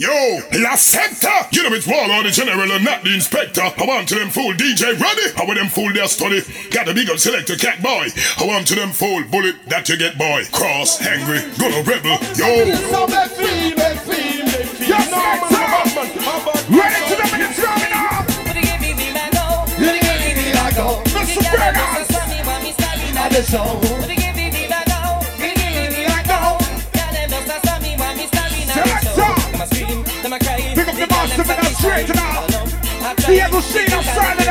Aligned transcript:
Yo, 0.00 0.38
La 0.52 0.76
Secta! 0.76 1.48
You 1.50 1.64
know 1.64 1.74
it's 1.74 1.84
Waller, 1.84 2.22
the 2.22 2.30
general, 2.30 2.70
and 2.70 2.84
not 2.84 3.02
the 3.02 3.12
inspector. 3.12 3.62
I 3.62 3.84
want 3.84 4.06
to 4.10 4.14
them 4.14 4.30
fool 4.30 4.52
DJ 4.52 4.94
Ready. 4.94 5.34
How 5.34 5.44
with 5.44 5.58
them 5.58 5.66
fool 5.66 5.92
their 5.92 6.06
study? 6.06 6.40
Got 6.70 6.86
the 6.86 6.94
big 6.94 7.10
up 7.10 7.18
selector 7.18 7.56
cat 7.56 7.82
boy. 7.82 8.06
I 8.38 8.46
want 8.46 8.68
to 8.68 8.76
them 8.76 8.90
fool 8.90 9.24
bullet 9.24 9.56
that 9.66 9.88
you 9.88 9.96
get 9.96 10.16
boy. 10.16 10.44
Cross, 10.52 11.02
angry, 11.02 11.40
gonna 11.58 11.82
rebel. 11.82 12.14
Yo. 12.38 12.46
Ready 12.46 12.78
to 17.10 17.16
the 17.18 17.28
minutes 17.32 17.58
coming 17.60 17.92
up. 17.92 18.28
Mr. 23.38 23.58
Pick 23.80 23.97
straight 31.78 32.08
now. 32.14 32.44
The 33.26 33.40
ever 33.40 33.60
seen 33.60 33.90
outside 33.92 34.47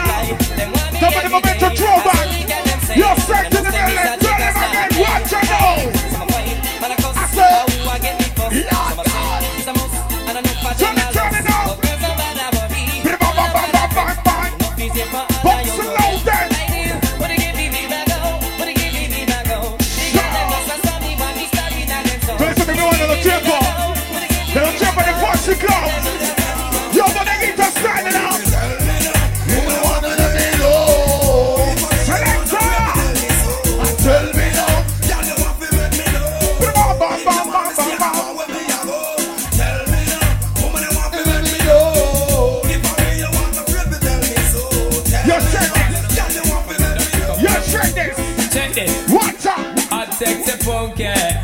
Check 48.57 48.73
this. 48.73 49.13
Watch 49.13 49.45
out. 49.45 49.93
I 49.93 50.05
text 50.05 50.47
the 50.47 50.57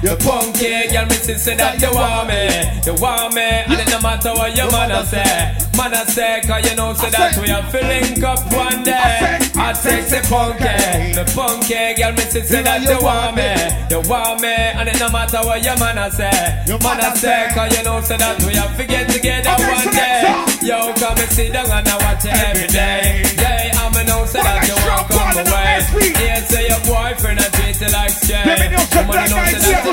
punky, 0.03 0.09
the 0.09 0.15
punky 0.23 0.91
girl, 0.91 1.05
me 1.05 1.15
say 1.15 1.37
say 1.37 1.55
that 1.55 1.79
you 1.79 1.91
want 1.93 2.27
me, 2.27 2.43
you 2.85 2.95
want 2.99 3.33
me, 3.33 3.41
and 3.41 3.79
it 3.79 3.89
no 3.89 3.99
matter 4.01 4.33
what 4.33 4.55
your 4.55 4.69
man 4.71 4.91
a 4.91 5.05
say, 5.05 5.55
man 5.77 5.93
a 5.93 6.05
say, 6.05 6.41
cause 6.45 6.69
you 6.69 6.75
know 6.75 6.93
say 6.93 7.09
that 7.09 7.37
we 7.39 7.49
are 7.49 7.63
filling 7.71 8.23
up 8.23 8.39
one 8.51 8.83
day. 8.83 9.39
I 9.55 9.71
text 9.73 10.11
the 10.11 10.19
punky, 10.27 11.15
the 11.15 11.23
punky 11.31 11.95
girl, 11.95 12.11
me 12.11 12.23
say 12.27 12.41
say 12.43 12.61
that 12.63 12.83
you 12.83 12.99
want 12.99 13.35
me, 13.35 13.47
you 13.89 14.01
want 14.09 14.41
me, 14.41 14.51
and 14.51 14.89
it 14.89 14.99
no 14.99 15.09
matter 15.09 15.39
what 15.43 15.63
your 15.63 15.77
man 15.79 15.97
a 15.97 16.11
say, 16.11 16.31
man 16.67 16.99
a 16.99 17.15
say, 17.15 17.47
cause 17.53 17.71
you 17.77 17.83
know 17.83 18.01
say 18.01 18.17
that 18.17 18.41
we 18.43 18.57
are 18.57 18.69
forget 18.75 19.07
together 19.09 19.55
one 19.55 19.87
day. 19.93 20.43
Yo, 20.63 20.93
come 20.95 21.19
and 21.19 21.31
sit 21.31 21.51
down 21.51 21.67
and 21.67 21.87
I 21.87 21.95
watch 21.99 22.23
it 22.23 22.31
every 22.31 22.67
day. 22.67 23.23
Yeah, 23.35 23.75
I'm 23.83 23.95
a 23.95 24.03
know 24.03 24.23
say 24.25 24.39
that 24.39 24.63
you 24.63 24.75
want 24.87 25.11
come 25.11 25.43
away. 25.43 25.83
Yeah, 26.23 26.39
say 26.39 26.67
your 26.71 26.79
boyfriend 26.87 27.39
a 27.39 27.47
treat 27.51 27.75
you 27.83 27.91
like 27.91 28.11
straight. 28.15 28.47
Let 28.47 28.59
me 28.63 28.67
know 28.71 28.83
some 28.87 29.07
Woman, 29.07 29.27
you 29.27 29.35
know 29.35 29.43
say 29.59 29.75
that 29.75 29.92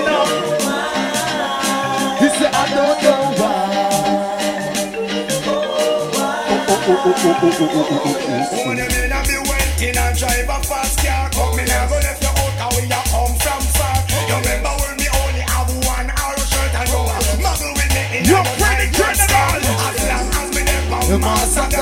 Woman, 6.91 8.75
you 8.75 8.87
may 8.91 9.07
not 9.07 9.23
be 9.25 9.37
working 9.47 9.95
and 9.95 10.17
drive 10.17 10.49
a 10.49 10.59
fast 10.59 10.99
car. 10.99 11.29
Come 11.31 11.59
in 11.59 11.71
and 11.71 11.89
go 11.89 11.95
left 11.95 12.21
your 12.21 12.35
out, 12.35 12.51
cause 12.59 12.75
we 12.75 12.83
a 12.91 12.99
come 13.07 13.31
from 13.39 13.63
far. 13.79 13.95
You 14.11 14.35
remember 14.35 14.75
when 14.83 14.99
we 14.99 15.07
only 15.23 15.39
have 15.39 15.71
one 15.87 16.11
arrow 16.11 16.43
shirt 16.51 16.75
and 16.75 16.89
you 16.91 16.99
a 16.99 17.15
muggle 17.39 17.71
with 17.79 17.95
me 17.95 18.19
in 18.19 18.25
You're 18.27 18.43
the 18.43 18.51
pretty 18.59 18.91
tight 18.91 19.23
general. 19.23 19.71
As 19.87 20.03
long 20.03 20.35
as 20.35 20.51
me 20.51 20.61
never 20.67 21.17
master 21.17 21.80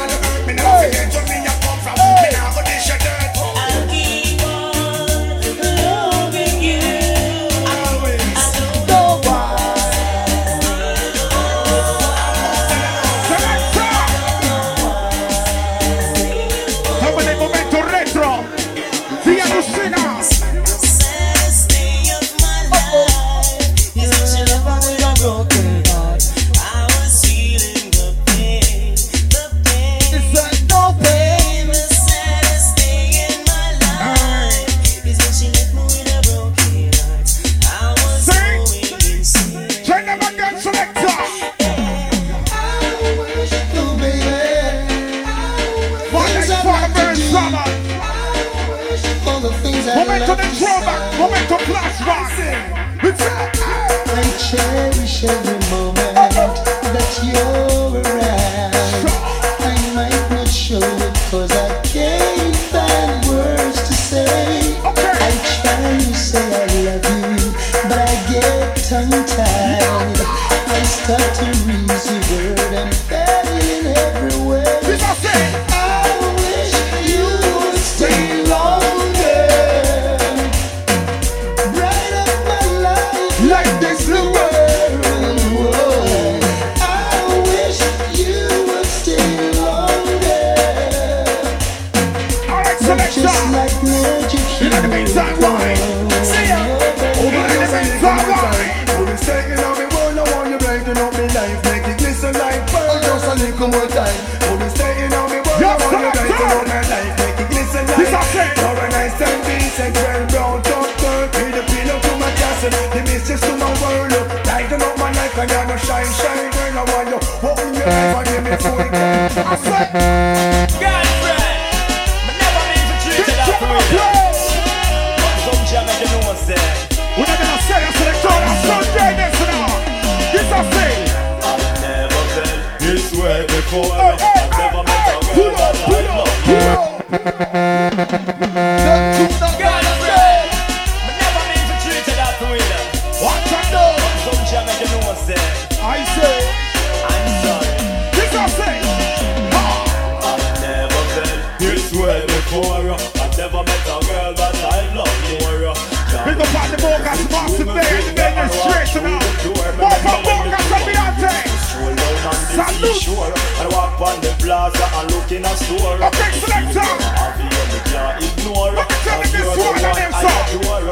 the 162.79 162.93
sure. 162.93 163.33
And 163.59 163.71
walk 163.73 163.99
on 164.01 164.21
the 164.21 164.31
plaza 164.39 164.85
and 164.95 165.11
look 165.11 165.31
in 165.31 165.45
a 165.45 165.53
store. 165.55 165.99
I 165.99 166.09
take 166.15 166.39
selector. 166.39 166.79
I'll 166.79 167.35
be 167.37 167.43
on 167.43 167.67
can't 167.91 168.23
ignore? 168.23 168.75
I 168.75 168.85
feel 169.27 169.51
the 169.51 169.59
one 169.59 169.83
I 169.83 170.27
adore 170.47 170.83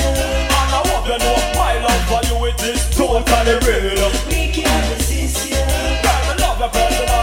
And 0.00 0.70
I 0.72 0.80
hope 0.88 1.06
you 1.06 1.18
know 1.18 1.38
my 1.56 1.74
love 1.84 2.04
for 2.08 2.22
you 2.28 2.36
it 2.46 2.62
is 2.62 2.82
totally 2.96 3.56
real. 3.66 4.10
Me 4.28 4.52
can't 4.52 4.84
resist 4.96 5.50
you 5.50 5.56
Girl, 6.02 6.20
me 6.28 6.34
love 6.40 6.58
your 6.58 6.68
personality. 6.68 7.13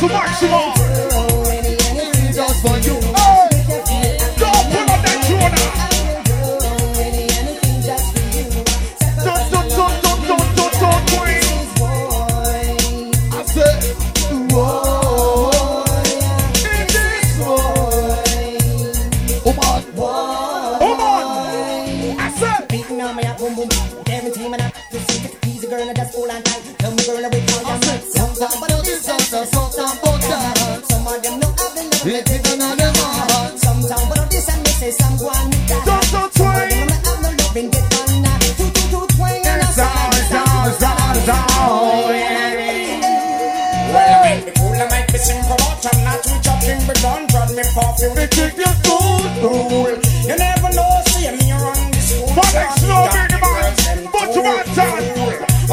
to 0.00 0.08
maximum. 0.08 1.29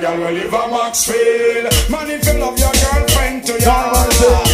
girl 0.00 0.18
will 0.18 0.32
live 0.32 0.52
a 0.52 0.68
Maxfield. 0.68 1.90
Man 1.90 2.10
if 2.10 2.26
you 2.26 2.34
love 2.40 2.58
your 2.58 2.72
girlfriend 2.72 3.44
to 3.46 3.52
your 3.52 4.53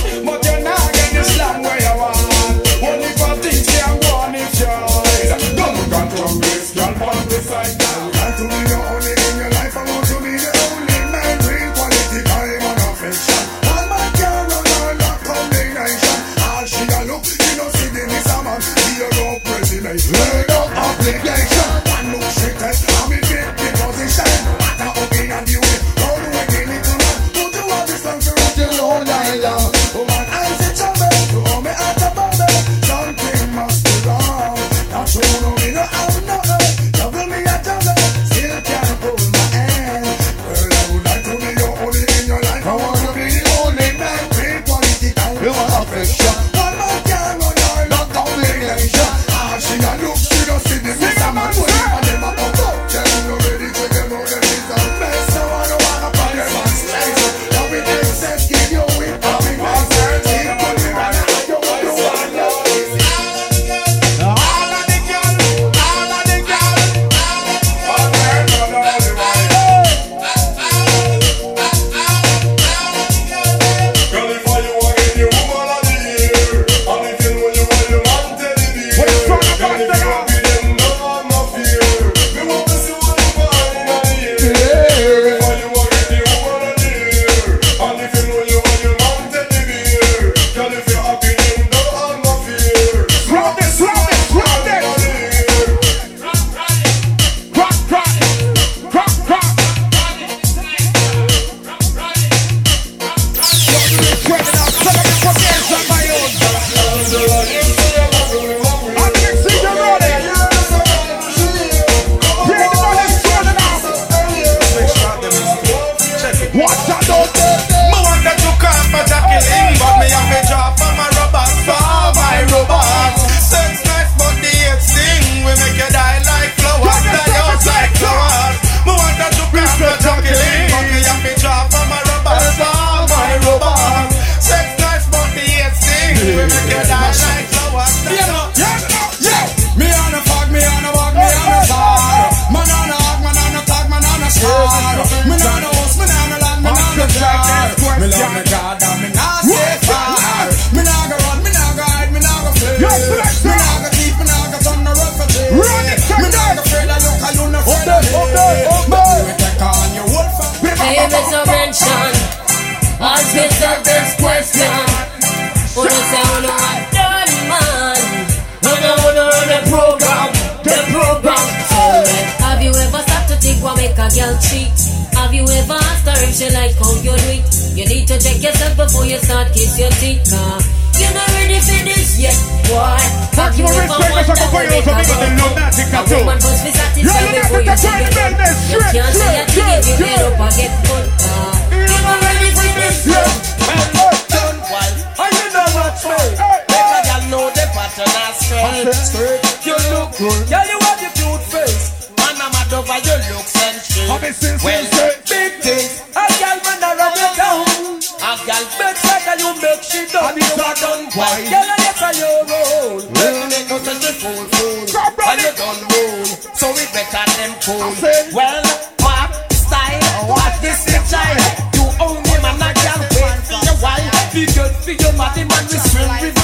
the 198.01 198.09
pattern 198.09 198.89
and. 198.89 199.41
You 199.61 199.77
look 199.93 200.17
good, 200.17 200.49
yeah 200.49 200.65
you 200.65 200.79
have 200.81 201.01
your 201.05 201.13
cute 201.13 201.45
face. 201.53 202.09
Man, 202.17 202.37
I'm 202.41 202.49
mad 202.53 202.73
over 202.73 202.99
your 203.05 203.21
looks 203.29 203.55
and 203.61 203.77
shit. 203.77 204.09
Well, 204.09 204.85
big 205.29 205.53
things, 205.61 206.01
a 206.17 206.25
girl 206.41 206.59
man 206.65 206.81
a 206.81 206.91
run 206.97 207.13
you 207.13 207.31
down. 207.37 208.01
A 208.21 208.33
girl 208.45 208.65
better 208.81 209.17
than 209.25 209.39
you 209.41 209.53
make 209.61 209.83
she 209.85 210.01
done. 210.09 210.37
You 210.37 210.49
are 210.65 210.77
done 210.81 211.13
wild, 211.13 211.45
girl 211.45 211.69
and 211.69 211.83
yes 211.85 212.01
I 212.01 212.11
your. 212.17 212.41
Well, 212.49 213.35
you 213.37 213.47
make 213.53 213.69
no 213.69 213.77
sense 213.85 214.01
to 214.01 214.13
fool 214.17 214.45
fool, 214.49 214.81
and 214.89 215.41
you 215.45 215.53
done 215.61 215.81
roll. 215.93 216.25
So 216.57 216.73
we 216.73 216.85
better 216.97 217.25
them 217.37 217.53
cool. 217.61 217.85
Well, 218.33 218.65
my 219.05 219.29
style, 219.53 220.01
what 220.25 220.57
this 220.65 220.89
is 220.89 221.05
child. 221.13 221.69
You 221.77 221.85
own 222.01 222.25
him 222.25 222.45
and 222.49 222.65
a 222.65 222.71
girl 222.81 223.01
wait 223.13 223.41
for 223.45 223.61
your 223.61 223.77
wife. 223.85 224.33
Be 224.33 224.47
good 224.47 224.73
for 224.73 224.95
your 224.97 225.13
body 225.21 225.45
man, 225.45 225.65
we 225.69 225.77
swim 225.77 226.09
river 226.23 226.40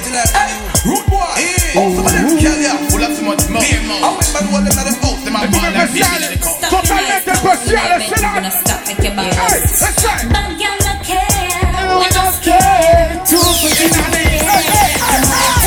sorry. 0.00 0.08
Wait 0.08 0.08
till 0.08 0.16
I 0.16 0.60
Rude 0.84 1.04
boy. 1.12 1.20
Hey, 1.36 1.76
oh, 1.76 1.92
some 1.92 2.06
of 2.06 2.12
them 2.12 2.38
kill 2.38 2.56
ya, 2.56 2.72
full 2.88 3.02
of 3.04 3.12
too 3.12 3.24
much 3.24 3.44
mouth. 3.52 3.64
I 3.64 4.16
went 4.16 4.32
back 4.32 4.40
to 4.40 4.52
one 4.52 4.64
them 4.64 4.78
at 4.78 4.84
them 4.88 4.96
house, 4.96 5.20
them 5.24 5.36
a 5.36 5.44
Come 5.44 5.50
man 5.52 5.64
on, 5.64 5.74
like 5.76 5.92
special. 5.92 6.30
me. 6.30 6.36
Totalmente 6.40 7.28
especial, 7.28 8.00
sit 8.00 8.20
down. 8.20 8.44
Hey, 8.44 9.60
let's 9.60 10.00
say. 10.00 10.24
Bad 10.32 10.56
girl 10.56 10.78
don't 10.80 11.02
care. 11.04 12.00
We 12.00 12.08
don't 12.16 12.36
care. 12.40 13.20
Two 13.28 13.44
for 13.60 13.72
the 13.76 13.86
money. 14.00 14.40
Hey, 14.40 14.64
hey, 14.72 14.96
hey. 14.96 15.60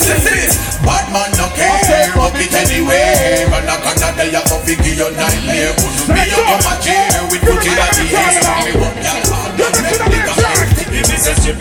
This 0.00 0.26
is 0.26 0.80
bad 0.82 1.06
man 1.12 1.30
no 1.38 1.46
care, 1.54 2.10
fuck 2.12 2.34
it 2.34 2.52
anyway. 2.52 3.46
But 3.48 3.68
I 3.68 3.76
can't 3.78 4.16
tell 4.16 4.26
you 4.26 4.42
how 4.42 4.58
to 4.58 4.74
give 4.74 4.96
your 4.98 5.12
nightmare. 5.12 5.72
Couldn't 5.76 6.08
be 6.10 6.22
your 6.28 6.44
mama 6.44 6.74
chair 6.82 7.08
with 7.30 7.40
Gucci 7.46 7.70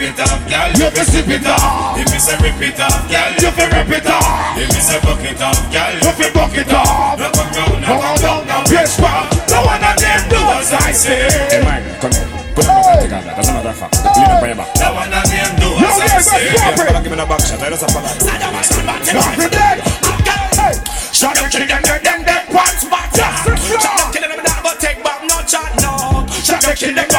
it 0.10 0.20
off, 0.20 0.42
girl, 0.50 0.70
You 0.74 0.90
fi 0.90 1.04
strip 1.06 1.30
it 1.30 1.46
off. 1.46 1.98
If 2.00 2.10
me 2.10 2.20
say 2.20 2.38
rip 2.42 2.62
it 2.62 2.80
off, 2.82 3.06
girl, 3.06 3.32
You 3.38 3.52
fi 3.54 3.66
rip 3.70 3.92
it 3.94 4.10
off. 4.10 4.58
If 4.58 4.70
me 4.74 4.82
say 4.82 5.00
buck 5.06 5.22
it 5.22 5.42
off, 5.42 5.60
girl, 5.70 5.94
You 5.94 6.12
fi 6.18 6.28
buck 6.34 6.56
it 6.58 6.74
off. 6.74 7.20
No 7.20 7.28
come 7.30 7.52
round, 7.54 7.82
no 7.82 7.88
Come 7.90 8.02
down, 8.02 8.18
down, 8.18 8.42
now, 8.48 8.62
bitch. 8.66 8.96
No 8.98 9.60
one 9.66 9.84
of 9.84 9.96
them 9.98 10.22
do 10.30 10.40
as 10.58 10.74
I 10.74 10.92
say. 10.92 11.30
Hey 11.50 11.62
man, 11.62 11.82
come 12.02 12.14
here. 12.14 12.28
Put 12.56 12.66
them 12.66 12.76
back 12.82 13.00
together. 13.02 13.34
That's 13.38 13.50
another 13.50 13.74
fact. 13.74 13.96
Lean 14.18 14.30
up 14.30 14.42
on 14.42 14.50
your 14.50 14.58
back. 14.58 14.70
No 14.80 14.88
one 14.98 15.14
of 15.14 15.24
them 15.30 15.52
do 15.62 15.70
No, 15.78 15.88
as 15.90 16.00
I 16.02 16.22
say. 16.22 16.44
but 16.50 16.60
stop 16.60 16.80
it. 16.80 17.04
Give 17.04 17.12
me 17.14 17.18
the 17.18 17.28
back 17.30 17.42
shot. 17.46 17.62
I 17.62 17.70
just 17.70 17.84
have 17.86 17.94
a 17.94 18.02
lot. 18.02 18.18
Nothing 19.14 19.52
dead. 19.54 19.78
Hey, 20.60 20.76
kill 21.50 21.66
them, 21.68 21.82
them, 21.84 22.02
them, 22.04 22.20
them, 22.26 22.44
one 22.56 22.76
spot. 22.78 23.10
Kill 23.14 24.24
them, 24.26 24.32
them, 24.32 24.66
take 24.80 25.04
back 25.04 25.22
no 25.28 25.38
no. 25.84 26.26
Kill 26.76 26.96
them 26.96 27.19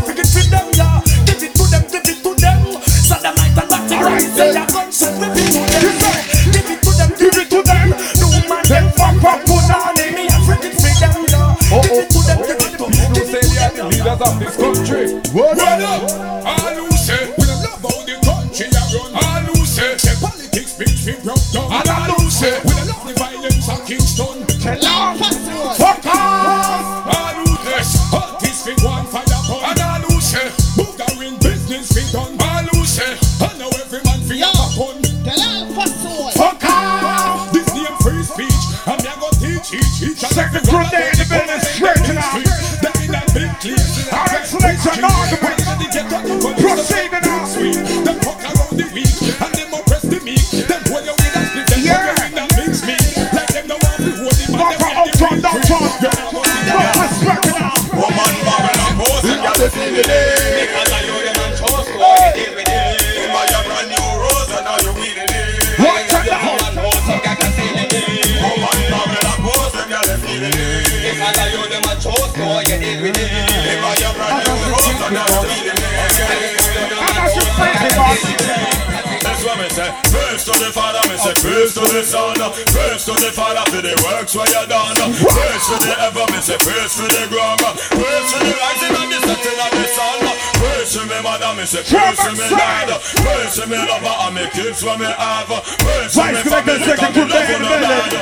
Say. 79.91 80.30
Praise 80.41 80.57
to 80.57 80.65
the 80.65 80.73
Father, 80.73 81.05
me 81.05 81.17
say 81.21 81.37
praise 81.37 81.73
to 81.77 81.85
the 81.85 82.01
Son. 82.01 82.33
Praise 82.73 83.05
to 83.05 83.13
the 83.13 83.29
Father 83.29 83.61
for 83.69 83.77
the 83.77 83.93
works 84.09 84.33
where 84.33 84.49
you 84.49 84.65
done. 84.65 84.97
Praise 84.97 85.65
to 85.69 85.77
the 85.85 85.93
ever, 86.01 86.25
me 86.33 86.41
say 86.41 86.57
praise 86.57 86.97
to 86.97 87.05
the 87.05 87.29
ground. 87.29 87.61
Praise 87.61 88.25
to 88.33 88.37
the 88.41 88.49
rising 88.49 88.89
and 88.89 89.13
the 89.13 89.19
setting 89.21 89.59
of 89.61 89.69
the 89.69 89.85
sun. 89.93 90.17
Praise 90.57 90.97
to 90.97 91.05
me 91.05 91.21
mother, 91.21 91.53
me 91.53 91.61
say 91.69 91.85
Mercy 91.85 92.33
me 92.33 92.57
Lord 92.57 92.89
Mercy 93.21 93.69
me 93.69 93.77
lover 93.85 94.15
And 94.25 94.33
me 94.33 94.49
kids 94.49 94.81
when 94.81 94.97
me 94.97 95.13
have. 95.13 95.45
Mercy 95.45 96.25
me 96.33 96.41
family 96.41 96.89
Cause 96.89 97.13
me 97.13 97.21
love 97.21 97.45
you 97.45 97.61
no 97.61 97.77
bad 97.77 98.17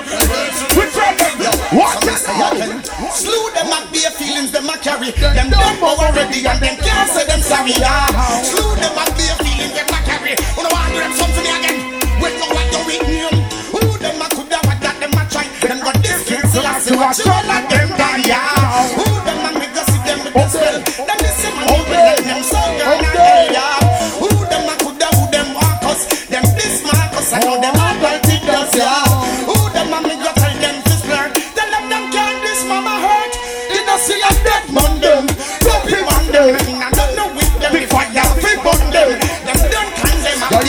Watch 1.72 2.04
it 2.04 2.20
Slew 3.16 3.48
them 3.56 3.72
and 3.72 3.88
be 3.96 4.04
feelings 4.20 4.52
them 4.52 4.68
a 4.68 4.76
carry. 4.76 5.16
Them 5.16 5.56
done 5.56 5.80
already 5.80 6.44
and 6.44 6.60
them 6.60 6.76
can't 6.84 7.08
say 7.16 7.24
them 7.32 7.40
sorry 7.40 7.80
Slew 8.44 8.76
them 8.76 8.92
and 8.92 9.12
be 9.16 9.24
feelings 9.40 9.72
them 9.72 9.88
a 9.88 10.00
carry. 10.04 10.36
Wanna 10.60 10.68
want 10.76 10.92
them 10.92 11.16
something 11.16 11.48
again 11.48 11.89
them 15.70 15.82
a 15.82 15.86
try 15.86 15.86
Them 15.86 15.86
got 15.86 15.96
this 16.02 16.26
kids 16.26 16.54
so 16.54 16.62
I 16.62 16.80
see 16.80 16.96
what 16.98 17.18
you 17.18 17.26
like 17.30 17.70
them 17.70 17.90
die 17.94 18.26
Who 18.98 19.06
them 19.22 19.46
a 19.46 19.60
make 19.60 19.78
us 19.78 19.86
see 19.86 20.02
them 20.02 20.20
with 20.26 20.34
the 20.34 20.50
spell? 20.50 20.78
Them 21.06 21.18
this 21.22 21.42
them 21.46 21.58
a 21.58 21.66
know 21.70 21.86
them 22.26 22.42
so 22.44 22.58
and 22.58 23.06
Who 24.18 24.30
them 24.50 24.66
a 24.66 24.74
coulda 24.82 25.08
who 25.14 25.24
them 25.30 25.54
want 25.54 25.84
us 25.86 26.02
Them 26.26 26.44
this 26.58 26.82
Marcus 26.82 27.34
I 27.34 27.40
know 27.46 27.62
them 27.62 27.76
all 27.78 27.90
it 28.02 28.42
does 28.46 28.74
yeah. 28.76 29.06
Who 29.46 29.58
them 29.70 29.94
a 29.94 30.02
make 30.02 30.26
us 30.26 30.34
tell 30.34 30.56
them 30.58 30.76
to 30.82 30.96
flirt? 31.06 31.32
Tell 31.36 31.70
them 31.70 31.86
them 31.90 32.12
can't 32.12 32.42
this 32.42 32.66
mama 32.66 32.96
hurt. 33.06 33.34
Did 33.70 33.86
not 33.86 34.00
see 34.00 34.18
a 34.18 34.32
dead 34.42 34.66
man 34.74 35.02
them. 35.02 35.26
Man 35.30 36.26
them 36.32 36.50
I 36.82 36.90
don't 36.96 37.16
know 37.16 37.30
with 37.36 37.54
them 37.60 37.74
I 37.76 38.04
have 38.18 38.40
to 38.40 38.52
burn 38.64 38.82
them. 38.90 39.20
Don't 39.46 39.62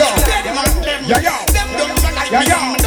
a 0.01 0.21
dead 0.27 0.47
man 0.53 0.73
them. 0.83 1.01
Don't 1.09 2.15
like 2.17 2.33
me. 2.33 2.47
them 2.47 2.80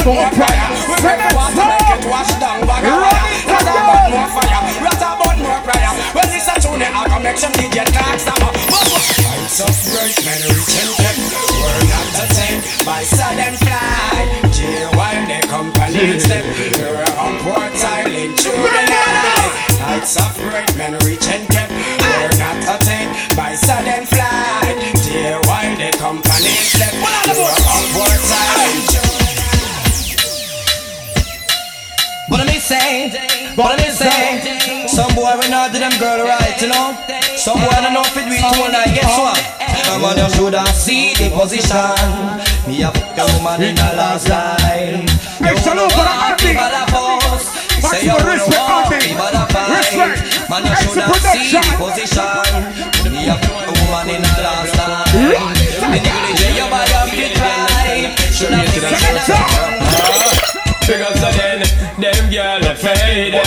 Talk 0.00 0.32
about 0.32 0.72
We 0.88 0.96
make 1.04 1.20
the 1.20 1.36
water 1.36 1.60
make 1.60 1.92
it 1.92 2.04
wash 2.08 2.32
down 2.40 2.64
bag 2.64 2.88
of 2.88 3.04
fire 3.04 3.20
Them 3.44 3.60
a 3.60 3.68
talk 3.68 3.84
about 3.84 4.08
more 4.08 4.30
fire. 4.32 4.64
Talk 4.80 5.12
about 5.12 5.36
more 5.44 5.60
prayer 5.60 5.92
When 6.16 6.24
this 6.32 6.48
a 6.48 6.56
tune 6.56 6.80
I 6.80 7.04
can 7.04 7.20
make 7.20 7.36
some 7.36 7.52
DJ 7.52 7.84
talk 7.84 8.40
Lights 8.40 9.60
of 9.60 9.76
bright 9.92 10.16
men 10.24 10.40
reach 10.48 10.72
and 10.80 11.20
We're 11.52 11.84
not 11.92 12.08
the 12.16 12.24
same. 12.32 12.60
By 12.88 13.04
sudden 13.04 13.54
fly 13.60 14.24
Jail 14.56 14.88
while 14.96 15.20
they 15.28 15.44
company 15.44 16.16
step 16.16 16.48
We're 16.48 17.04
silent 17.76 18.40
through 18.40 18.56
the 18.56 18.84
night 18.88 19.52
Lights 19.84 20.16
of 20.16 20.32
bright 20.40 20.72
men 20.80 20.96
reach 21.04 21.28
and 21.28 21.44
We're 21.44 22.40
not 22.40 22.56
attained 22.72 23.36
by 23.36 23.52
sudden 23.52 24.08
flight 24.08 24.80
Dear 25.04 25.36
while 25.44 25.76
the 25.76 25.92
company 26.00 26.56
step 26.64 26.96
say, 32.70 33.10
what 33.58 33.80
I 33.82 33.90
say 33.90 34.86
Some 34.86 35.10
boy 35.18 35.34
we 35.42 35.50
not 35.50 35.72
do 35.74 35.78
them 35.82 35.90
girl 35.98 36.22
right, 36.22 36.54
you 36.62 36.68
know? 36.70 36.94
Some 37.34 37.58
boy 37.58 37.74
don't 37.82 37.90
know 37.94 38.06
if 38.06 38.14
it 38.14 38.26
we 38.30 38.38
too 38.38 38.62
like 38.70 38.94
guess 38.94 39.10
what? 39.18 39.42
Come 39.90 40.04
on 40.06 40.14
you 40.14 40.30
should 40.30 40.54
have 40.54 40.70
see 40.70 41.14
the 41.18 41.34
position. 41.34 41.98
Me 42.70 42.82
a 42.86 42.90
fuck 42.94 43.18
a 43.18 43.24
woman 43.34 43.58
in 43.66 43.74
a 43.74 43.90
last 43.98 44.28
life 44.30 45.02
Make 45.42 45.58
salute 45.58 45.90
for 45.90 46.04
the 46.06 46.14
army. 46.14 46.54
Say 47.80 48.04
you 48.06 48.12
Maximum 48.12 48.22
wanna 48.22 48.38
respect, 48.38 48.60
walk, 48.60 48.86
army. 48.86 48.98
me 49.02 49.12
bada 49.18 49.42
fight. 49.50 49.72
Respect. 49.72 50.20
Man 50.50 50.62
you 50.62 50.70
Extra 50.70 50.90
should 50.92 51.10
have 51.10 51.16
see 51.32 51.48
the 51.50 51.74
position. 51.80 52.52
Me 53.10 53.20
a 53.26 53.34
fuck 53.40 53.66
a 53.66 53.72
woman 53.82 54.06
in 54.14 54.20
a 54.22 54.32
last 54.44 54.76
life 54.78 55.10
The 55.10 55.98
negligee 56.06 56.54
you 56.60 56.68
buy 56.70 56.84
up 57.00 57.08
it 57.10 57.34
right 57.40 58.14
Should 58.30 58.52
have 58.52 58.68
seen 58.68 58.84
the 58.84 60.20
Because 60.86 61.22
again, 61.24 61.62
them 62.00 62.30
girl 62.30 62.64
are 62.64 62.74
faded 62.74 63.44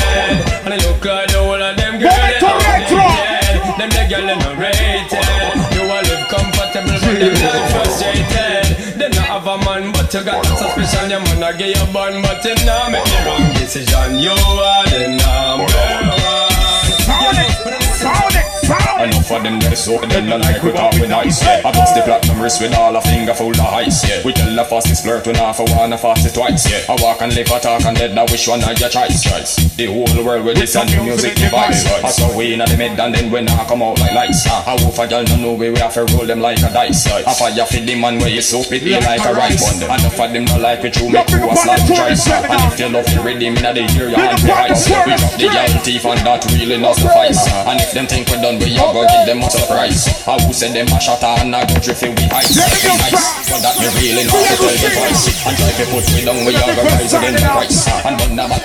And 0.64 0.74
I 0.74 0.78
look 0.86 1.06
at 1.06 1.30
the 1.30 1.40
whole 1.42 1.62
of 1.62 1.76
them 1.76 2.00
girl 2.00 2.10
retro. 2.10 2.50
outdated 2.50 3.64
Them 3.80 3.90
the 3.90 4.04
girl 4.10 4.26
they 4.30 4.38
not 4.38 4.56
rated 4.58 5.26
You 5.74 5.82
all 5.90 6.04
live 6.06 6.26
comfortable 6.30 6.98
but 7.02 7.18
them 7.18 7.34
not 7.34 7.66
frustrated. 7.74 8.66
They 9.00 9.10
not 9.10 9.26
have 9.28 9.48
a 9.48 9.58
man 9.66 9.92
but 9.92 10.14
you 10.14 10.24
got 10.24 10.46
suspicion. 10.46 11.10
Your 11.10 11.20
man 11.22 11.44
a 11.44 11.58
give 11.58 11.74
you 11.76 11.88
bun 11.94 12.22
but 12.22 12.44
you 12.46 12.56
not 12.66 12.92
make 12.92 13.04
the 13.06 13.20
wrong 13.26 13.46
decision. 13.58 14.20
You 14.20 14.32
are 14.32 14.86
the 14.90 15.18
number 15.18 15.66
one 15.66 16.93
Sound 17.14 17.38
it, 17.38 17.84
sound 17.94 18.36
it, 18.36 18.46
sound 18.66 19.00
it. 19.02 19.04
Enough 19.04 19.32
of 19.32 19.44
them 19.44 19.60
there 19.60 19.76
so 19.76 20.00
them 20.00 20.30
not 20.30 20.40
like 20.42 20.64
we 20.64 20.72
call 20.72 20.92
we 21.00 21.08
nice 21.08 21.44
yeah. 21.44 21.62
I 21.66 21.72
bust 21.74 21.94
the 21.96 22.02
platinum 22.02 22.40
wrist 22.42 22.62
with 22.62 22.74
all 22.74 22.96
a 22.96 23.02
finger 23.02 23.34
full 23.34 23.52
of 23.52 23.60
ice 23.60 24.08
yeah. 24.08 24.24
We 24.24 24.32
tell 24.32 24.54
the 24.56 24.64
fastest 24.64 25.04
flirt 25.04 25.26
when 25.28 25.36
half 25.36 25.60
a 25.60 25.66
one 25.76 25.92
a 25.92 25.98
fast 25.98 26.26
it 26.26 26.34
twice 26.34 26.70
yeah. 26.72 26.86
I 26.88 26.96
walk 27.02 27.22
and 27.22 27.36
live 27.36 27.52
a 27.52 27.60
talk 27.60 27.84
and 27.84 27.98
dead 27.98 28.16
now 28.16 28.26
which 28.32 28.48
one 28.48 28.64
of 28.64 28.80
your 28.80 28.88
choice 28.90 29.22
choice. 29.22 29.56
The 29.76 29.88
whole 29.88 30.24
world 30.24 30.46
with 30.46 30.58
this 30.58 30.76
and 30.76 30.90
new 30.90 31.04
music 31.04 31.36
device 31.36 31.86
I 31.86 32.10
saw 32.10 32.32
we 32.38 32.54
in 32.54 32.60
the 32.60 32.76
mid 32.78 32.98
and 33.00 33.14
then 33.14 33.30
when 33.32 33.50
I 33.50 33.66
come 33.68 33.82
out 33.84 34.00
like 34.00 34.14
lights 34.14 34.48
uh, 34.48 34.64
I 34.66 34.76
wolf 34.82 34.98
a 35.00 35.08
girl 35.08 35.24
no 35.24 35.36
know 35.36 35.54
we 35.54 35.70
we 35.70 35.80
have 35.80 35.94
to 35.96 36.06
roll 36.16 36.26
them 36.26 36.40
like 36.40 36.60
a 36.60 36.72
dice 36.72 37.08
I 37.08 37.34
fire 37.34 37.66
for 37.66 37.82
the 37.84 37.96
man 38.00 38.20
where 38.20 38.30
you 38.30 38.42
so 38.42 38.64
pity 38.64 38.92
like 38.96 39.26
a 39.26 39.34
rice 39.34 39.84
Enough 39.84 40.20
of 40.20 40.32
them 40.32 40.46
not 40.46 40.62
like 40.62 40.82
we 40.82 40.90
true 40.92 41.10
make 41.10 41.30
you 41.30 41.44
a 41.44 41.56
slap 41.58 41.84
choice 41.88 42.28
uh, 42.30 42.48
And 42.48 42.72
if 42.72 42.80
you 42.80 42.88
love 42.88 43.06
the 43.12 43.20
rhythm 43.20 43.58
in 43.60 43.68
the 43.76 43.84
ear 44.00 44.08
your 44.08 44.20
hand 44.20 44.40
be 44.40 44.48
We 44.48 45.18
drop 45.20 45.36
the 45.36 45.48
girl 45.52 45.84
teeth 45.84 46.06
and 46.08 46.24
that 46.24 46.46
really 46.56 46.80
not 46.80 46.96
suffice 47.04 47.44
And 47.68 47.78
if 47.84 47.92
them 47.92 48.08
think 48.08 48.32
we 48.32 48.40
done 48.40 48.58
we 48.60 48.72
a 48.80 48.84
go 48.96 49.04
give 49.04 49.26
them 49.28 49.44
a 49.44 49.50
surprise 49.52 50.08
I 50.28 50.40
will 50.40 50.56
send 50.56 50.76
them 50.76 50.88
a 50.88 51.00
shot 51.00 51.24
and 51.24 51.52
I 51.56 51.68
go 51.68 51.76
drift 51.84 52.04
it 52.04 52.16
with 52.16 52.32
ice 52.32 52.56
Be 52.56 52.90
nice, 53.04 53.52
but 53.52 53.60
that 53.62 53.76
me 53.80 53.88
really 54.00 54.24
not 54.24 54.40
to 54.40 54.56
tell 54.56 54.72
the 54.72 54.90
price 54.96 55.24
And 55.44 55.54
try 55.60 55.72
to 55.76 55.86
put 55.92 56.06
me 56.16 56.22
down 56.24 56.40
we 56.48 56.56
a 56.56 56.64
go 56.64 56.84
rise 56.88 57.14
again 57.14 57.36
the 57.36 57.44
price 57.52 57.84
And 58.08 58.16
then 58.20 58.32
never, 58.40 58.58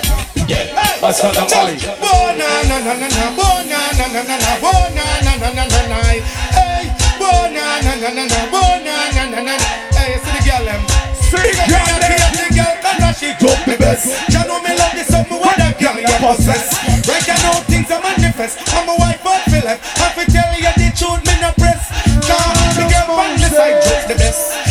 yeah, 0.47 0.71
that's 1.03 1.19
not 1.21 1.35
the 1.35 1.43
point 1.51 1.83
Bona 1.99 2.47
na 2.69 2.77
na 2.79 2.93
na 2.95 3.07
na, 3.07 3.25
bona 3.35 3.79
na 3.99 4.05
na 4.07 4.21
na 4.23 4.35
na, 4.39 4.51
bona 4.63 5.05
na 5.25 5.33
na 5.35 5.49
na 5.53 5.63
na 5.67 5.81
na. 5.91 5.97
Hey, 6.55 6.87
bona 7.19 7.65
na 7.83 7.91
na 7.99 8.09
na 8.09 8.23
na, 8.25 8.39
bona 8.51 8.95
na 9.13 9.25
na 9.29 9.39
na 9.43 9.53
na. 9.59 9.67
Hey, 9.95 10.17
see 10.23 10.31
the 10.31 10.39
girl 10.47 10.63
them. 10.65 10.81
See 11.19 11.37
the 11.37 11.63
girl 11.67 11.99
them. 11.99 12.68
The 13.09 13.15
cause 13.15 13.19
she 13.19 13.33
took 13.41 13.67
me 13.67 13.75
best. 13.77 14.05
You 14.29 14.45
know 14.45 14.61
me 14.61 14.77
love 14.77 14.93
this 14.93 15.07
something 15.07 15.39
what 15.39 15.57
that 15.57 15.79
girl 15.79 15.97
you 15.97 16.15
possess. 16.21 16.77
Right 17.09 17.25
you 17.25 17.37
know 17.41 17.57
things 17.65 17.89
are 17.89 18.01
manifest. 18.01 18.61
I'm 18.73 18.87
a 18.87 18.95
wife 18.97 19.21
feel 19.49 19.65
left. 19.65 19.81
I 19.97 20.09
fi 20.13 20.25
tell 20.25 20.53
you 20.53 20.69
the 20.77 20.93
truth 20.93 21.25
me 21.25 21.33
no 21.41 21.49
press. 21.57 21.89
Cause 22.21 22.75
the 22.77 22.85
girl 22.85 23.17
from 23.17 23.33
the 23.41 23.49
side 23.49 23.81
just 23.81 24.07
the 24.09 24.15
best. 24.15 24.68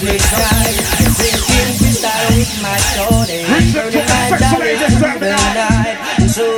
Wesley 0.00 0.18
Side. 0.18 0.80
Drinking 1.20 1.76
crystal 1.76 2.08
with 2.32 2.48
my 2.62 2.72
my 2.72 3.04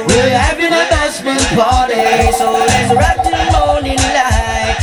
we're 0.06 0.36
having 0.38 0.70
a 0.70 0.86
bashment 0.86 1.42
party, 1.58 2.30
so 2.38 2.52
let's 2.52 2.94
rock 2.94 3.18
till 3.26 3.42
morning 3.50 3.98
light. 3.98 4.78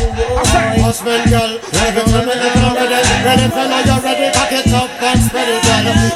Husband 0.83 1.23
girl, 1.29 1.55
ready 1.71 2.03
for 2.03 2.19
me 2.19 2.35
you're 2.35 2.75
ready 2.75 2.99
Ready 3.23 3.47
for 3.47 3.63
you're 3.87 4.01
ready, 4.03 4.27
cock 4.33 4.51
it 4.51 4.73
up 4.73 4.89
and 5.03 5.21
spread 5.21 5.47
it 5.47 5.63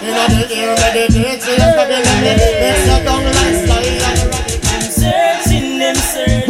You 0.04 0.12
know 0.12 0.28
the 0.28 0.44
ear, 0.52 0.76
meditate, 0.76 1.42
so 1.44 1.52
you 1.52 1.70
probably 1.72 2.02
let 2.02 2.18
me 2.20 2.32
Mix 2.60 2.78
your 2.88 3.00
down 3.06 3.24
lifestyle 3.24 3.88
Them 4.60 4.84
searching, 4.92 5.80
them 5.80 5.96
searching. 5.96 6.50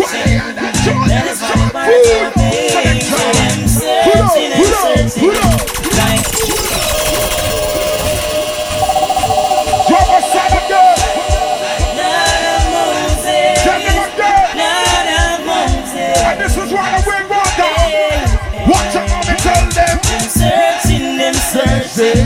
That 1.10 1.26
is 1.28 1.40
paying. 1.84 3.04
Them 3.36 3.68
searching, 3.68 4.50
them 4.50 5.12
searching. 5.12 5.83
searching, 20.34 21.18
them 21.18 21.34
searching. 21.34 22.26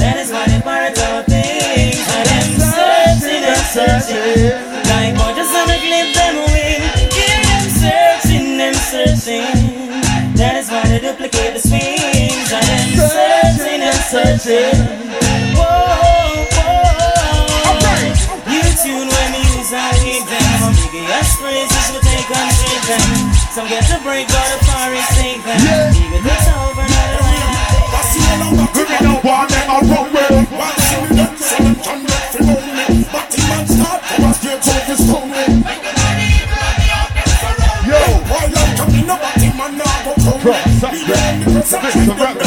That 0.00 0.16
is 0.16 0.32
why 0.32 0.48
they 0.48 0.60
part 0.64 0.96
of 0.96 1.28
things. 1.28 2.00
I 2.08 2.22
am 2.40 2.48
searching, 2.56 3.42
them 3.44 3.62
searching. 3.76 4.56
Like 4.88 5.12
vultures 5.20 5.52
on 5.52 5.66
the 5.68 5.78
cliff, 5.84 6.08
them 6.16 6.36
wing. 6.48 6.80
give 7.12 7.42
them 7.44 7.66
searching, 7.68 8.46
them 8.56 8.74
searching. 8.74 9.52
That 10.36 10.56
is 10.60 10.68
why 10.72 10.84
they 10.88 11.00
duplicate 11.00 11.52
the 11.56 11.60
swings. 11.60 12.48
I 12.52 12.60
am 12.60 12.88
searching, 12.96 13.80
them 13.84 13.98
searching. 14.08 14.76
Whoa, 15.56 16.48
whoa. 16.56 16.96
You 18.48 18.64
tune 18.80 19.08
when 19.12 19.30
you 19.36 19.44
use 19.60 19.72
I 19.72 19.92
them. 20.24 20.46
I'm 20.64 20.76
us 21.20 21.30
praises, 21.40 21.86
we 21.92 21.98
take 22.00 22.30
on 22.32 22.48
them. 22.88 23.04
Some 23.52 23.68
get 23.68 23.84
to 23.92 24.00
break, 24.04 24.28
but 24.28 24.46
the 24.52 24.58
forest 24.64 25.10
take 25.20 25.42
them. 25.44 25.60
Even 25.96 26.22
the 26.24 26.36
toes. 26.44 26.75
Yo, 37.86 38.00
While 38.26 38.58
I'm 38.58 38.76
coming 38.76 39.08
up, 39.08 39.20
I 39.22 39.30
think 39.38 39.54
man 39.56 39.78
now 39.78 40.04
go 40.04 40.12
come 40.14 40.40
Cross 40.40 40.82
up, 40.82 40.90
Be 40.90 42.45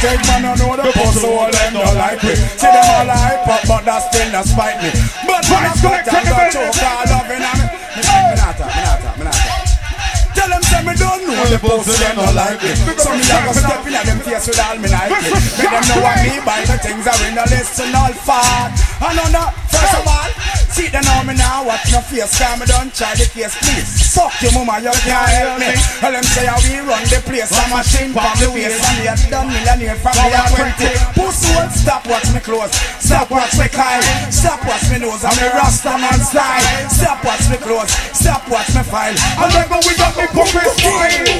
take 0.00 0.24
man, 0.26 0.48
I 0.48 0.56
know 0.56 0.72
the 0.80 0.88
boss, 0.96 1.14
so 1.20 1.28
all 1.28 1.52
them 1.52 1.72
don't 1.76 1.96
like 1.96 2.20
me. 2.24 2.34
See 2.34 2.72
them 2.72 2.84
all 2.96 3.12
hype 3.12 3.44
up, 3.44 3.62
but 3.68 3.84
that 3.84 4.00
still 4.08 4.28
not 4.32 4.48
spite 4.48 4.80
me. 4.80 4.90
But 5.28 5.44
when 5.44 5.60
I 5.60 5.76
Vibes 5.76 5.84
got 5.84 6.00
connect 6.00 6.06
them, 6.08 6.16
to 6.16 6.24
the 6.24 6.32
got 6.32 6.40
building. 6.40 6.72
choke 6.72 6.88
all 6.88 7.04
loving 7.12 7.44
on 7.44 7.56
me. 7.60 7.66
Me 7.70 8.00
me 8.00 8.34
not 8.40 8.54
talk, 8.56 8.72
me 8.72 8.80
not 8.80 9.16
me 9.20 9.24
not. 9.28 9.36
Tell 10.30 10.48
them 10.48 10.62
say 10.64 10.80
me 10.80 10.94
don't 10.96 11.20
know 11.28 11.44
the 11.52 11.58
boss, 11.60 11.84
so 11.84 11.92
them 12.00 12.16
don't 12.16 12.32
like 12.32 12.58
me. 12.64 12.72
So 12.96 13.10
me 13.12 13.24
a 13.28 13.36
go 13.44 13.52
step 13.52 13.84
in 13.84 13.94
at 13.94 14.04
them 14.08 14.20
face 14.24 14.46
with 14.48 14.62
all 14.64 14.76
me 14.80 14.88
Nike. 14.88 15.12
Make 15.60 15.68
them 15.68 15.84
know 15.84 16.00
what 16.00 16.16
me 16.24 16.32
buy 16.48 16.64
the 16.64 16.76
things 16.80 17.04
are 17.04 17.20
in 17.28 17.36
the 17.36 17.44
list 17.52 17.76
and 17.84 17.92
all 17.92 18.14
fat. 18.24 18.72
And 19.04 19.20
on 19.20 19.30
that, 19.36 19.52
first 19.68 20.00
of 20.00 20.08
all, 20.08 20.30
see 20.72 20.88
them 20.88 21.04
know 21.04 21.19
me 21.30 21.38
now, 21.38 21.62
watch 21.62 21.86
no 21.94 22.00
face, 22.02 22.34
cause 22.34 22.58
me 22.58 22.66
don't 22.66 22.90
try 22.90 23.14
the 23.14 23.26
case, 23.30 23.54
please. 23.62 24.10
Fuck 24.10 24.34
your 24.42 24.50
mama, 24.52 24.82
you 24.82 24.90
can't 25.06 25.30
help 25.30 25.62
me. 25.62 25.70
Tell 26.02 26.10
them 26.10 26.26
say 26.26 26.46
how 26.46 26.58
we 26.66 26.82
run 26.82 27.02
the 27.06 27.22
place, 27.22 27.54
I'm 27.54 27.70
a 27.70 27.78
machine 27.78 28.10
from 28.10 28.34
the 28.42 28.50
waist, 28.50 28.82
and 28.82 28.98
me 28.98 29.06
a 29.06 29.14
done 29.30 29.46
millionaire 29.46 29.94
from 30.02 30.14
me 30.18 30.34
a 30.34 30.42
20. 30.50 30.90
Pussy 31.14 31.54
won't 31.54 31.70
stop 31.70 32.02
watch 32.10 32.26
me 32.34 32.40
close, 32.42 32.74
stop 32.98 33.30
watch 33.30 33.54
me 33.54 33.70
kind, 33.70 34.02
stop 34.34 34.58
watch 34.66 34.90
me 34.90 34.98
nose, 34.98 35.22
I'm 35.22 35.38
a 35.38 35.46
rasta 35.54 35.94
man 35.94 36.18
style. 36.18 36.66
Stop 36.90 37.22
watch 37.22 37.46
me 37.46 37.56
close, 37.62 37.90
stop 38.10 38.42
watch 38.50 38.74
me 38.74 38.82
file. 38.82 39.14
And 39.14 39.50
then 39.54 39.68
go 39.70 39.78
with 39.86 40.02
up 40.02 40.16
me 40.18 40.26
puppet 40.34 40.66
style. 40.74 41.30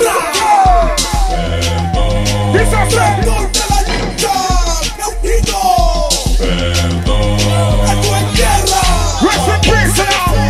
This 2.54 2.70
a 2.70 2.82
friend. 2.94 3.30
Rest 6.50 6.69
peace 10.06 10.49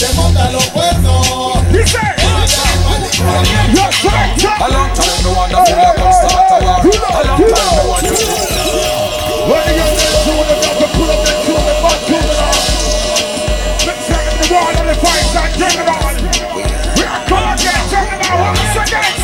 tu 0.00 0.06
girl 0.06 0.12
te 0.12 0.14
monta 0.14 0.50
los 0.50 0.66
cuernos 0.66 1.72
Dice. 1.72 1.98
Your 3.74 3.92
selector. 3.92 4.50
A 4.60 4.68
long 4.70 4.90
time 4.94 5.22
no 5.22 5.30
one 5.32 5.50
feel 5.50 5.76
like 5.76 6.00
I'm 6.00 6.12
start 6.12 6.50
a 6.50 6.64
war. 6.64 6.80
A 6.80 7.22
long 7.26 7.38
time 7.38 7.74
no 7.74 7.90
one 7.90 8.04
you 8.04 8.12
When 9.46 9.62
the 9.66 9.72
young 9.76 9.94
men 9.96 10.14
do 10.24 10.32
the 10.40 10.56
got 10.60 10.76
to 10.80 10.88
pull 10.96 11.10
up 11.10 11.20
their 11.24 11.38
tool 11.44 11.60
and 11.60 11.80
butt 11.82 11.98
to 12.00 12.16
the 12.16 12.34
law. 12.40 12.56
Let's 13.86 14.06
turn 14.08 14.24
up 14.24 14.36
the 14.40 14.46
wall 14.50 14.72
on 14.80 14.86
the 14.86 14.94
fight 14.94 15.36
and 15.36 15.52
turn 15.60 15.76
it 15.80 15.88
on. 15.88 16.14
We 16.96 17.02
are 17.04 17.22
come 17.28 17.46
again, 17.52 17.82
turn 17.90 18.08
it 18.08 18.20
on 18.24 18.36
once 18.40 18.76
again. 18.80 19.14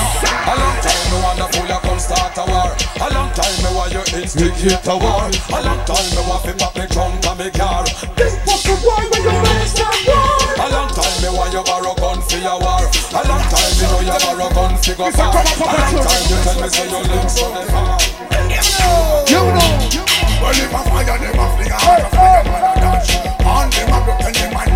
A 0.46 0.54
long 0.60 0.78
time 0.84 1.04
no 1.10 1.16
one 1.24 1.40
feel 1.52 1.66
like 1.66 1.86
I'm 1.86 1.98
start 1.98 2.36
a 2.36 2.44
war. 2.46 2.70
A 3.00 3.08
long 3.14 3.30
time 3.32 3.56
me 3.64 3.70
want 3.74 3.92
you 3.92 4.04
instigate 4.20 4.86
a 4.86 4.96
war. 4.96 5.24
A 5.24 5.60
long 5.64 5.80
time 5.88 6.08
me 6.14 6.22
want 6.28 6.44
fi 6.44 6.52
pop 6.52 6.76
me 6.76 6.86
trunk 6.86 7.24
and 7.24 7.38
me 7.40 7.50
car. 7.50 7.84
A 7.84 8.65
borrow 14.94 15.10
gun 15.10 15.46
for 15.46 15.66
go 15.66 15.66
far. 15.66 15.88
A 15.88 15.98
time 15.98 16.24
you 16.30 16.38
tell 16.44 16.60
me 16.60 16.68
say 16.68 16.86
on 16.86 17.02
the 17.02 17.62
far. 17.72 17.98
You 19.26 19.42
know. 19.42 19.72
Well, 20.38 20.54
if 20.54 20.74
I 20.74 20.82
fire 20.84 21.18
them, 21.18 21.34
fling 21.56 21.72
a 21.72 21.74
heart, 21.74 22.02
I 22.02 22.08
fire 22.14 22.42
a 22.46 22.78
dance. 22.78 23.10
On 23.42 23.66
them, 23.70 23.88
I 23.90 23.98
broken 24.04 24.32
them, 24.32 24.50
my 24.54 24.66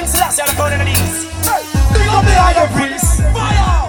I 0.00 0.02
mean, 0.02 0.08
I 0.08 0.08
some 0.08 0.20
breast 0.20 0.38
Selassie 0.38 0.42
on 0.42 0.48
the 0.48 0.78
the 0.78 0.84
knees. 0.86 1.26
Big 1.92 2.08
up 2.08 2.24
the 2.24 2.32
higher 2.32 2.68
priest. 2.68 3.20
Firehouse. 3.34 3.79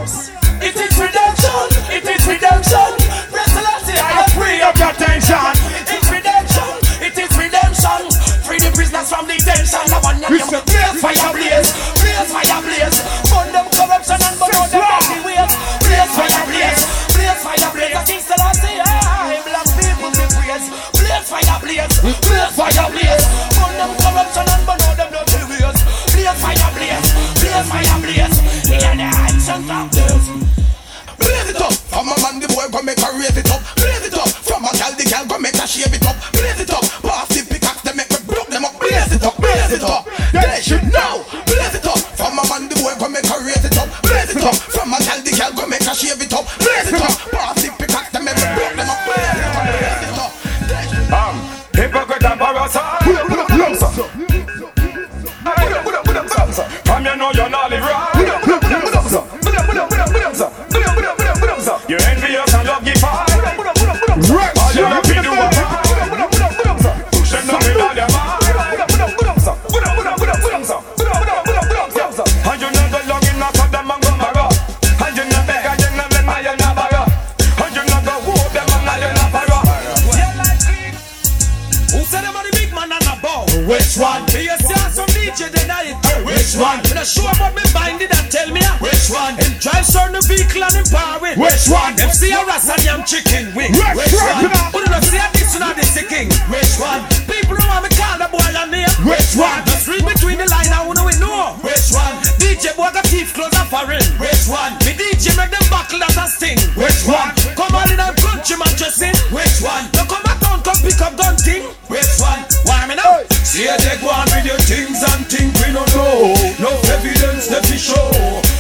Vehicle 90.32 90.64
and 90.64 90.88
power 90.88 91.20
it. 91.28 91.36
Which 91.36 91.68
one? 91.68 91.96
Them 92.00 92.12
see 92.16 92.32
a 92.32 92.40
ras 92.48 92.68
and 92.72 92.84
yam 92.84 93.04
chicken 93.04 93.52
wing. 93.52 93.76
Right, 93.76 93.96
Which 93.96 94.16
one? 94.16 94.48
Who 94.72 94.80
do 94.80 94.88
not 94.88 95.04
see 95.04 95.20
a 95.20 95.28
this 95.36 95.52
or 95.60 95.74
this 95.76 95.92
the 95.92 96.04
king? 96.08 96.32
Which 96.48 96.80
one? 96.80 97.04
People 97.28 97.60
don't 97.60 97.68
want 97.68 97.84
me 97.84 97.92
call 97.92 98.16
the 98.16 98.28
boy 98.32 98.48
a 98.48 98.64
name. 98.72 98.88
Which 99.04 99.36
one? 99.36 99.60
Just 99.68 99.88
read 99.92 100.08
between 100.08 100.40
the 100.40 100.48
line 100.48 100.72
and 100.72 100.84
who 100.88 100.96
know 100.96 101.08
it 101.12 101.20
know. 101.20 101.60
Which 101.60 101.92
one? 101.92 102.16
DJ 102.40 102.72
boy 102.80 102.92
got 102.96 103.04
teeth 103.12 103.36
close 103.36 103.52
and 103.52 103.68
foreign. 103.68 104.04
Which 104.22 104.48
one? 104.48 104.72
Me 104.88 104.96
DJ 104.96 105.36
make 105.36 105.52
them 105.52 105.66
buckle 105.68 106.00
that 106.00 106.16
a 106.16 106.26
sting. 106.32 106.60
Which 106.80 107.04
one? 107.04 107.36
Come 107.60 107.76
on 107.76 107.92
in 107.92 108.00
and 108.00 108.16
country 108.16 108.56
man 108.56 108.72
just 108.80 108.96
sing. 109.04 109.16
Which 109.36 109.60
one? 109.60 109.92
You 110.00 110.08
come 110.08 110.24
a 110.24 110.34
town 110.40 110.64
come 110.64 110.80
pick 110.80 111.02
up 111.04 111.20
gun 111.20 111.36
thing. 111.36 111.68
Which 111.92 112.12
one? 112.24 112.40
Why 112.64 112.88
me 112.88 112.96
now? 112.96 113.28
See 113.44 113.68
you 113.68 113.76
take 113.84 114.00
one 114.00 114.28
with 114.32 114.48
your 114.48 114.62
things 114.64 115.04
and 115.04 115.28
think 115.28 115.52
we 115.60 115.76
don't 115.76 115.90
know. 115.92 116.32
No 116.64 116.72
evidence 116.96 117.52
that 117.52 117.68
we 117.68 117.76
show. 117.76 118.51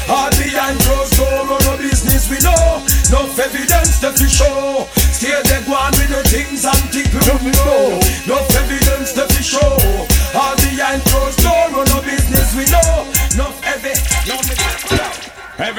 Show. 4.41 5.00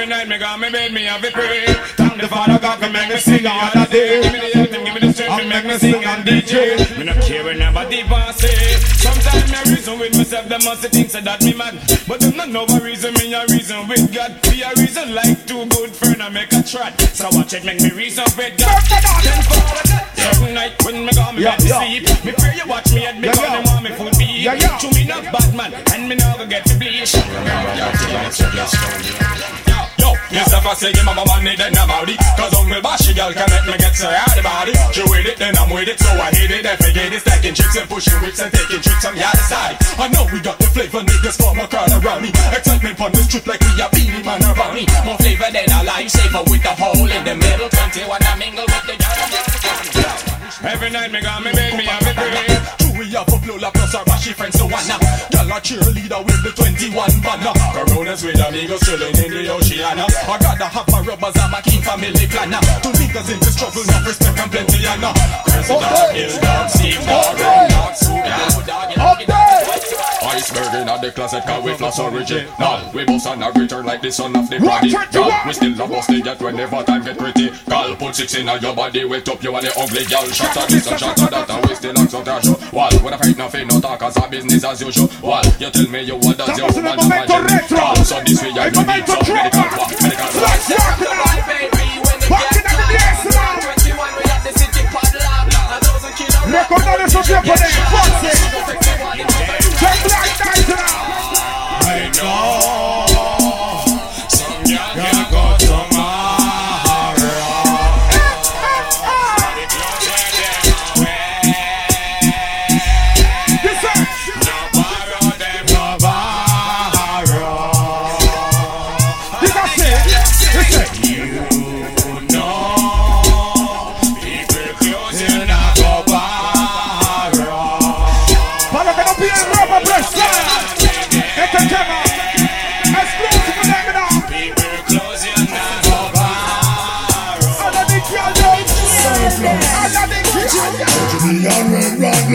Every 0.03 0.17
night 0.17 0.27
me 0.27 0.37
got 0.37 0.59
me 0.59 0.69
bed, 0.69 0.93
me 0.93 1.05
have 1.05 1.23
a 1.23 1.31
pray. 1.31 1.63
Thank 1.95 2.21
the 2.21 2.27
Father 2.27 2.59
God 2.59 2.83
for 2.83 2.91
make 2.91 3.09
me 3.09 3.19
sing 3.19 3.47
all 3.47 3.71
the 3.71 3.87
day. 3.87 4.19
Give 4.21 4.33
me 4.33 4.41
the 4.43 4.51
health 4.51 4.75
and 4.75 4.83
give 4.85 4.95
me 4.99 5.01
the 5.07 5.13
strength 5.15 5.39
to 5.39 5.47
make 5.47 5.63
me 5.65 5.79
sing 5.79 6.03
and 6.03 6.27
DJ. 6.27 6.99
Me 6.99 7.05
not 7.07 7.23
care 7.23 7.45
when 7.45 7.61
nobody 7.63 8.03
pass 8.11 8.43
it. 8.43 8.83
Sometimes 8.99 9.47
me 9.47 9.63
reason 9.71 10.01
with 10.01 10.11
myself, 10.19 10.49
them 10.49 10.59
must 10.65 10.83
think 10.91 11.09
say 11.09 11.21
that 11.23 11.41
me 11.47 11.55
mad. 11.55 11.79
But 12.11 12.19
them 12.19 12.35
not 12.35 12.49
know 12.51 12.67
a 12.67 12.83
reason, 12.83 13.15
me 13.15 13.31
a 13.33 13.47
reason 13.47 13.87
with 13.87 14.11
God. 14.13 14.43
Be 14.51 14.67
a 14.67 14.75
reason 14.75 15.15
like 15.15 15.39
two 15.47 15.71
good 15.71 15.95
friend 15.95 16.19
I 16.21 16.31
make 16.35 16.51
a 16.51 16.67
trot. 16.67 16.99
So 17.15 17.31
watch 17.31 17.55
it 17.55 17.63
make 17.63 17.79
me 17.79 17.95
reason 17.95 18.27
with 18.35 18.59
God. 18.59 18.83
Then 19.23 19.39
Father 19.47 19.87
God, 19.87 20.03
every 20.19 20.51
night 20.51 20.75
when 20.83 21.07
me 21.07 21.15
go 21.15 21.31
me 21.31 21.47
Yeah, 21.47 21.55
bed 21.55 21.63
to 21.63 21.69
yeah. 21.71 21.79
sleep, 21.79 22.03
me 22.27 22.33
pray 22.43 22.59
you 22.59 22.67
watch 22.67 22.91
me 22.91 23.07
head 23.07 23.23
because 23.23 23.39
Yeah, 23.39 23.55
yeah. 23.55 23.63
them 23.63 23.71
want 23.71 23.87
me 23.87 23.91
food 23.95 24.19
to 24.19 24.25
eat. 24.27 24.43
Yeah, 24.51 24.59
yeah. 24.59 24.83
To 24.83 24.89
me 24.91 25.07
not 25.07 25.31
bad 25.31 25.55
man, 25.55 25.71
and 25.95 26.09
me 26.11 26.19
now 26.19 26.35
go 26.35 26.43
get 26.51 26.67
to 26.67 26.75
bleach. 26.75 27.15
Yo, 30.53 30.61
Mr. 30.61 30.69
Fussy, 30.69 30.93
give 30.93 31.09
my 31.09 31.17
money, 31.17 31.57
then 31.57 31.73
about 31.73 32.05
it 32.05 32.21
Cause 32.37 32.53
Uncle 32.53 32.77
Bashy 32.85 33.17
girl 33.17 33.33
can 33.33 33.49
make 33.49 33.73
me 33.73 33.77
get 33.81 33.97
so 33.97 34.05
hard 34.13 34.37
about 34.37 34.69
it 34.69 34.77
She 34.93 35.01
with 35.09 35.25
it, 35.25 35.41
then 35.41 35.57
I'm 35.57 35.73
with 35.73 35.89
it, 35.89 35.97
so 35.97 36.13
I 36.13 36.29
hate 36.29 36.53
it. 36.53 36.69
If 36.69 36.77
I 36.85 36.93
get 36.93 37.09
it, 37.09 37.25
stacking 37.25 37.57
tricks 37.57 37.77
and 37.81 37.89
pushing 37.89 38.21
whips 38.21 38.37
and 38.37 38.53
taking 38.53 38.85
tricks 38.85 39.05
on 39.09 39.17
the 39.17 39.25
other 39.25 39.47
side. 39.49 39.81
I 39.97 40.13
know 40.13 40.29
we 40.29 40.45
got 40.45 40.61
the 40.61 40.69
flavor, 40.69 41.01
niggas 41.01 41.41
form 41.41 41.57
a 41.57 41.65
crowd 41.65 41.89
around 41.97 42.21
me 42.21 42.29
Excitement 42.53 43.01
on 43.01 43.13
the 43.13 43.25
strip 43.25 43.49
like 43.49 43.65
we 43.65 43.81
a 43.81 43.89
Beenie 43.97 44.21
Man 44.21 44.45
around 44.45 44.77
me. 44.77 44.85
More 45.09 45.17
flavor 45.17 45.49
than 45.49 45.73
a 45.73 45.89
lifesaver 45.89 46.45
with 46.45 46.69
a 46.69 46.75
hole 46.77 47.09
in 47.09 47.25
the 47.25 47.35
middle. 47.35 47.73
21 47.73 48.21
I 48.21 48.37
mingle 48.37 48.69
with 48.69 48.85
the 48.93 48.97
Every 50.69 50.91
night 50.91 51.11
me 51.11 51.21
got 51.23 51.43
me 51.43 51.51
bed, 51.53 51.77
me 51.81 51.85
have 51.89 52.07
it 52.07 52.15
pray 52.15 52.61
True, 52.79 52.99
we 53.01 53.11
have 53.17 53.27
a 53.27 53.37
Lola 53.49 53.71
plus 53.75 53.95
our 53.95 54.05
bashy 54.05 54.33
friends 54.33 54.59
so 54.59 54.67
one 54.67 54.87
Girl 55.33 55.51
a 55.51 55.59
cheerleader 55.61 56.25
with 56.25 56.43
the 56.45 56.53
21 56.55 57.12
Coronas 57.87 58.23
with 58.23 58.39
amigos 58.39 58.81
chilling 58.81 59.17
in 59.19 59.31
the 59.31 59.51
oceana. 59.51 60.07
I 60.07 60.39
gotta 60.39 60.67
have 60.67 60.89
my 60.91 61.01
rubbers 61.01 61.35
and 61.35 61.51
my 61.51 61.61
key 61.63 61.81
family 61.83 62.27
planner. 62.31 62.61
Two 62.83 62.93
niggas 62.95 63.33
in 63.33 63.41
this 63.41 63.57
trouble, 63.57 63.83
no 63.87 64.07
respect 64.07 64.39
and 64.39 64.51
plenty 64.51 64.87
and 64.87 65.05
uh 65.05 65.13
Crazy 65.45 65.75
dog, 65.75 66.17
ill 66.17 66.41
dog, 66.41 66.71
Steve 66.71 67.05
dog, 67.07 67.41
red 67.41 67.71
dog, 67.71 67.95
Sue 67.97 68.23
dog, 68.23 68.67
dog, 68.67 68.91
you 68.91 68.97
know, 68.97 70.02
Iceberg 70.33 70.73
in 70.81 70.87
the 70.89 71.13
closet, 71.13 71.45
cause 71.45 71.63
we 71.63 71.75
floss 71.75 72.01
original. 72.01 72.49
We 72.95 73.05
boss 73.05 73.27
and 73.27 73.45
a 73.45 73.53
return 73.53 73.85
like 73.85 74.01
the 74.01 74.11
son 74.11 74.35
of 74.35 74.49
the 74.49 74.59
body 74.61 74.89
Girl, 75.13 75.29
we 75.45 75.53
still 75.53 75.77
a 75.77 75.87
boss 75.87 76.09
yet 76.09 76.41
whenever 76.41 76.83
time 76.85 77.05
get 77.05 77.19
pretty. 77.19 77.51
Girl, 77.69 77.95
put 77.97 78.17
six 78.17 78.35
in 78.35 78.47
your 78.47 78.75
body, 78.75 79.05
wet 79.05 79.29
up 79.29 79.43
you 79.43 79.55
and 79.55 79.67
the 79.67 79.73
ugly 79.77 80.05
girl. 80.09 80.25
Shots 80.33 80.57
of 80.57 80.69
this 80.69 80.87
and 80.89 80.99
shots 80.99 81.21
of 81.21 81.31
that, 81.31 81.51
and 81.51 81.67
we 81.69 81.75
still 81.75 81.99
on 81.99 82.09
some 82.09 82.25
trash 82.25 82.49
Wall, 82.73 82.91
when 83.05 83.13
I 83.13 83.19
fight 83.19 83.37
nothing, 83.37 83.69
no 83.69 83.81
talk 83.81 84.03
as 84.03 84.17
a 84.17 84.29
business 84.29 84.65
as 84.65 84.81
usual. 84.81 85.11
Wall, 85.21 85.45
you 85.61 85.69
tell 85.69 85.89
me 85.89 86.01
you 86.01 86.17
what 86.17 86.39
does 86.39 86.57
your 86.57 86.69
Estamos 86.69 86.77
en 86.79 86.87
el 86.87 86.97
woman 86.97 87.09
momento 87.13 87.35
imagine 87.35 87.59
retro. 87.59 87.77
Girl, 87.77 88.05
so 88.05 88.21
this 88.25 88.43
way 88.43 88.53
I 88.57 88.65
El 88.65 88.71
do 88.73 88.81
need 88.81 88.87
momento 88.87 89.13
some 89.13 89.35
medical 89.37 89.61
trova. 89.61 89.77
walk, 89.77 90.01
medical 90.01 90.33
walk 90.33 90.49
Let's 90.49 90.73
rock 90.73 91.01
it 91.01 91.13
out. 91.13 91.43
Back 92.33 92.57
in 92.57 92.65
the 92.65 92.77
dance 92.97 93.29
now. 93.37 93.63
Recordar 96.53 97.01
esos 97.01 97.25
tiempos 97.27 97.61
de 97.61 97.67
infancia. 97.67 99.62
I 99.85 99.91
know 102.15 103.07
some 104.29 104.65
young 104.65 105.31
go 105.31 105.72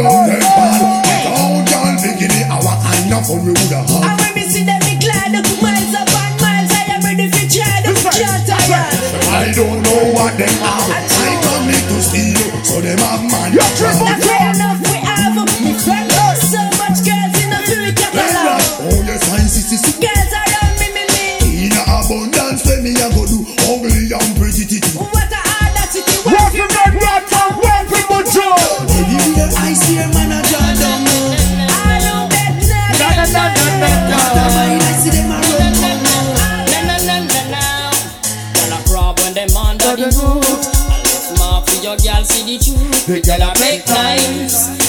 long 0.03 0.29
red 0.29 0.41
pad. 0.41 0.81
Without 1.07 1.69
y'all 1.69 1.97
bikini, 2.01 2.41
our 2.49 2.75
kind 2.83 3.13
of 3.13 3.25
fun 3.27 3.39
we 3.45 3.51
woulda 3.51 3.81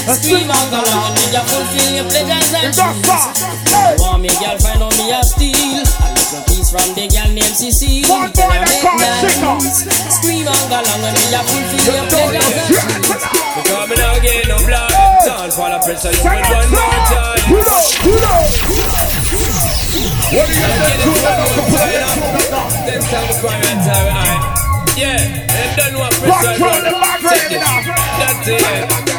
Scream 0.09 0.49
out 0.49 0.73
along 0.73 1.13
and 1.21 1.33
you 1.37 1.43
fulfill 1.45 1.91
your 1.93 2.07
pleasures 2.09 2.49
and 2.57 2.73
dreams. 2.73 3.09
Want 4.01 4.25
me 4.25 4.33
girl 4.41 4.57
find 4.57 4.81
out 4.81 4.95
me 4.97 5.13
a 5.13 5.21
steal. 5.21 5.85
A 5.85 6.09
little 6.17 6.43
piece 6.49 6.73
from 6.73 6.89
the 6.97 7.05
girl 7.13 7.29
named 7.29 7.53
Cecile. 7.53 8.09
One 8.09 8.33
Girl 8.33 8.49
boy 8.49 8.57
a 8.57 8.65
that 8.65 8.73
make 8.73 8.81
call 8.81 8.97
Chico. 9.21 9.53
nice. 9.61 9.85
Scream 10.17 10.49
out 10.49 10.65
along 10.73 11.05
and 11.05 11.13
you 11.13 11.43
fulfill 11.45 11.93
your 11.93 12.07
pleasures 12.09 12.49
and 12.49 12.65
dreams. 12.73 13.21
Because 13.61 13.87
me 13.89 13.95
now 14.01 14.17
get 14.25 14.49
no 14.49 14.57
blood. 14.65 14.93
Sound 15.29 15.53
for 15.53 15.69
the 15.69 15.79
pressure, 15.85 16.09
you 16.09 16.25
Send 16.25 16.41
with 16.41 16.57
it 16.57 16.57
one 16.57 16.73
more 16.73 17.05
time. 17.13 17.41
Pull 17.53 17.69
up, 17.69 17.85
pull 18.01 18.25
up. 18.25 18.49
What 20.29 20.45
do 20.49 20.53
you 20.53 20.65
got 20.65 20.89
to 20.89 20.97
do 21.05 21.13
that 21.21 21.37
up 21.37 21.51
to 21.53 21.63
put 21.69 21.85
it 21.85 22.01
up? 22.01 22.17
Them 22.89 23.03
time 23.13 23.29
is 23.29 23.39
going 23.45 23.61
right 23.61 23.81
time, 23.85 24.09
aye. 24.09 24.41
Yeah, 24.97 25.21
them 25.21 25.71
done 25.77 25.95
what 26.01 26.13
Rock 26.25 26.43
pressure 26.49 26.81
the 26.81 26.97
back, 26.97 27.21
Take 27.29 27.53
it. 27.53 27.61
now. 27.61 27.85
That's 28.19 28.49
it. 28.49 29.18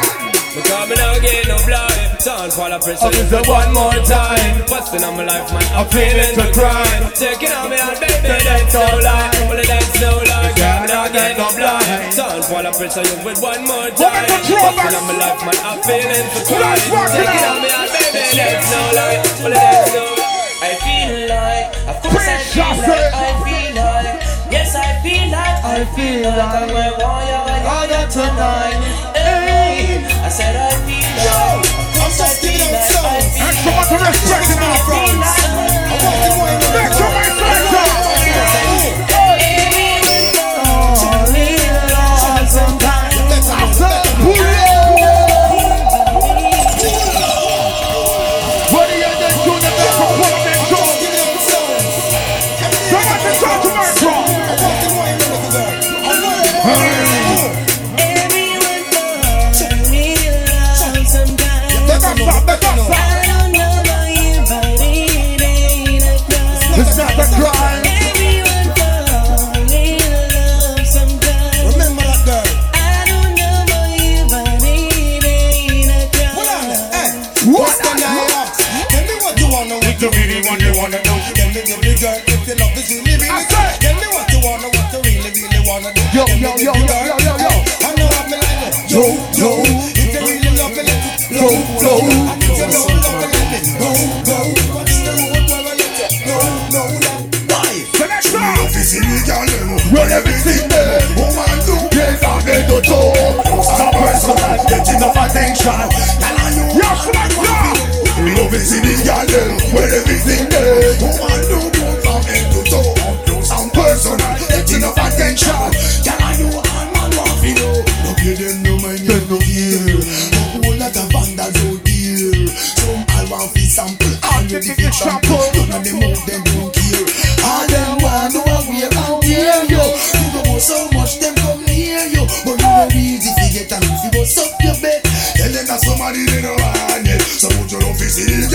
Because 0.50 0.88
me 0.90 0.94
now 0.98 1.14
get 1.22 1.46
no 1.46 1.56
blood. 1.62 1.94
Sound 2.20 2.52
for 2.52 2.68
the 2.68 2.78
pressure, 2.82 3.06
Up 3.06 3.14
you 3.14 3.22
is 3.22 3.30
the 3.30 3.38
with 3.38 3.48
one 3.48 3.72
more 3.72 3.96
time. 4.02 4.60
Busting 4.66 5.04
on 5.06 5.16
my 5.16 5.24
life, 5.24 5.48
man, 5.54 5.62
I'm 5.72 5.86
feeling 5.88 6.34
to 6.36 6.46
cry. 6.52 6.84
Taking 7.14 7.54
on 7.54 7.70
me 7.70 7.78
out, 7.78 7.96
baby, 7.96 8.28
that's 8.28 8.74
no 8.74 8.84
lie. 9.00 9.30
Well, 9.46 9.62
that's 9.62 9.94
no 10.02 10.10
lie. 10.20 10.52
Girl, 10.58 10.76
me 10.82 10.86
now 10.90 11.06
get 11.08 11.38
no 11.38 11.48
blood. 11.54 11.86
Sound 12.12 12.44
for 12.44 12.60
the 12.66 12.72
pressure, 12.74 13.06
you 13.06 13.16
with 13.24 13.40
one 13.40 13.62
more 13.64 13.88
time. 13.94 14.26
Busting 14.26 14.94
on 14.98 15.04
my 15.06 15.14
life, 15.22 15.40
man, 15.46 15.58
I'm 15.64 15.78
feeling 15.86 16.26
to 16.34 16.40
cry. 16.44 16.60
Let's 16.60 16.86
rock 16.90 17.08
it 17.08 17.24
Taking 17.24 17.46
on 17.46 17.58
me 17.62 17.70
out, 17.70 17.88
baby, 17.94 18.22
that's 18.34 18.68
no 18.74 18.82
lie. 18.98 19.22
Well, 19.40 19.54
that's 19.54 19.94
no 19.94 20.04
lie. 20.18 20.28
I 20.60 20.76
feel 20.82 21.30
like, 21.30 21.72
of 21.88 21.96
course 22.04 22.28
I 22.28 22.36
feel 22.52 22.68
like, 22.84 23.14
I 23.16 23.32
feel 23.46 23.70
like, 23.80 24.18
yes 24.52 24.74
I 24.76 24.92
feel 25.00 25.30
like, 25.32 25.56
I 25.64 25.88
feel 25.96 26.26
like 26.26 26.52
I'm 26.52 26.68
a 26.68 26.86
warrior, 27.00 27.48
warrior 27.64 28.04
tonight. 28.12 28.76
Hey, 29.16 30.04
I 30.30 30.32
said 30.32 30.54
I 30.54 30.70
feel 30.86 31.10
like, 31.10 31.58
of 31.58 31.90
course 31.98 32.20
I 32.22 32.30
feel 32.38 32.54
like, 32.70 32.86
I 33.02 33.26
feel 33.34 33.50
And 33.50 33.56
so 33.58 33.74
much 33.74 34.14
respect 34.14 34.46
in 34.46 34.62
our 34.62 34.78
front. 34.86 35.18
Make 35.18 36.06
some 36.22 36.38
respect. 36.38 36.69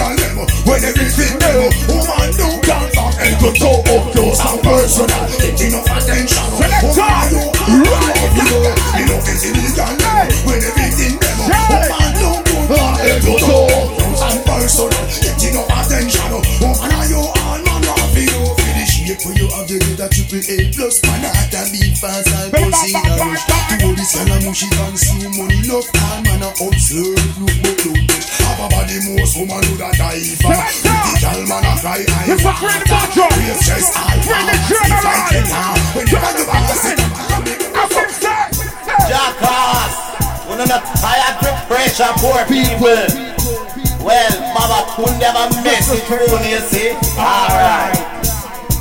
Girl 0.05 0.17
them 0.17 0.37
When 0.65 0.83
everything 0.83 1.33
them 1.39 1.71
Woman 1.89 2.29
do 2.37 2.47
dance 2.61 2.93
from 2.93 3.11
head 3.17 3.39
to 3.41 3.49
toe 3.57 3.81
Up 3.89 4.13
close 4.13 4.41
and 4.41 4.59
personal 4.61 5.25
enough 5.57 5.89
attention 5.89 6.45
you 6.45 6.93
right 6.93 7.33
you 7.33 8.61
Me 8.93 9.03
love 9.09 9.23
fi 9.25 9.33
see 9.33 9.51
the 9.53 9.65
girl 9.73 9.93
them 9.97 10.29
When 10.45 10.61
everything 10.61 11.17
them 11.17 11.37
Woman 11.49 12.11
do 12.13 12.29
from 12.69 12.93
head 13.01 13.21
to 13.25 13.33
toe 13.41 13.65
Up 13.65 13.89
close 13.97 14.21
and 14.21 14.41
personal 14.45 15.05
enough 15.41 15.69
attention 15.73 16.29
Woman 16.61 16.91
are 16.93 17.07
you? 17.09 17.21
All 17.21 17.59
man 17.65 17.81
want 17.81 18.09
fi 18.13 18.25
know 18.29 18.53
Fi 18.61 18.71
the 18.77 18.85
shape 18.85 19.21
where 19.25 19.37
you 19.37 19.47
have 19.49 19.65
the 19.65 19.77
letter 19.89 20.09
triple 20.13 20.43
A 20.45 20.57
plus. 20.73 21.01
Man 21.05 21.21
not 21.21 21.53
a 21.53 21.61
big 21.71 21.97
fast 21.97 22.29
and 22.29 22.51
pussy 22.53 22.93
in 22.93 23.05
a 23.05 23.13
rush 23.25 23.43
To 23.45 23.85
all 23.85 23.93
this 23.95 24.13
mushy 24.45 24.67
consume 24.69 25.33
money. 25.37 25.61
Enough 25.65 25.89
time 25.93 26.23
man 26.23 26.43
a 26.43 26.49
observe 26.61 27.37
Look 27.41 27.64
but 28.69 28.87
don't 28.87 28.97
a 28.97 28.97
body 28.97 29.21
most 29.21 29.37
woman 29.37 29.61
do 29.61 29.77
that 29.77 29.93
die 29.97 30.21
for 30.41 30.49
Pretty 30.49 31.21
girl 31.21 31.41
man 31.45 31.65
a 31.65 31.73
cry 31.81 32.01
I 32.01 32.29
It's 32.29 32.45
a 32.45 32.53
friend 32.55 32.81
of 32.81 32.89
my 32.89 33.05
job. 33.13 33.31
Chest 33.61 33.93
I 33.93 34.17
Friend 34.25 34.49
of 34.49 34.57
If 34.65 35.05
I 35.05 35.17
get 35.29 35.45
down 35.49 35.77
When 35.93 36.05
you 36.07 36.17
want 36.17 36.37
to 36.37 36.45
pass 36.49 36.85
I 37.75 37.89
said, 37.89 38.09
say. 38.09 38.65
Jackass, 39.05 39.93
we 40.49 40.55
not 40.55 40.85
tired 40.97 41.37
to 41.43 41.51
pressure 41.67 42.13
poor 42.17 42.41
people. 42.47 43.35
Well, 44.03 44.33
Mama 44.53 44.85
could 44.95 45.19
never 45.19 45.49
mess 45.63 45.91
it 45.91 46.01
through, 46.05 46.37
eh? 46.37 46.49
you 46.49 46.59
see. 46.59 46.91
Alright. 47.17 48.04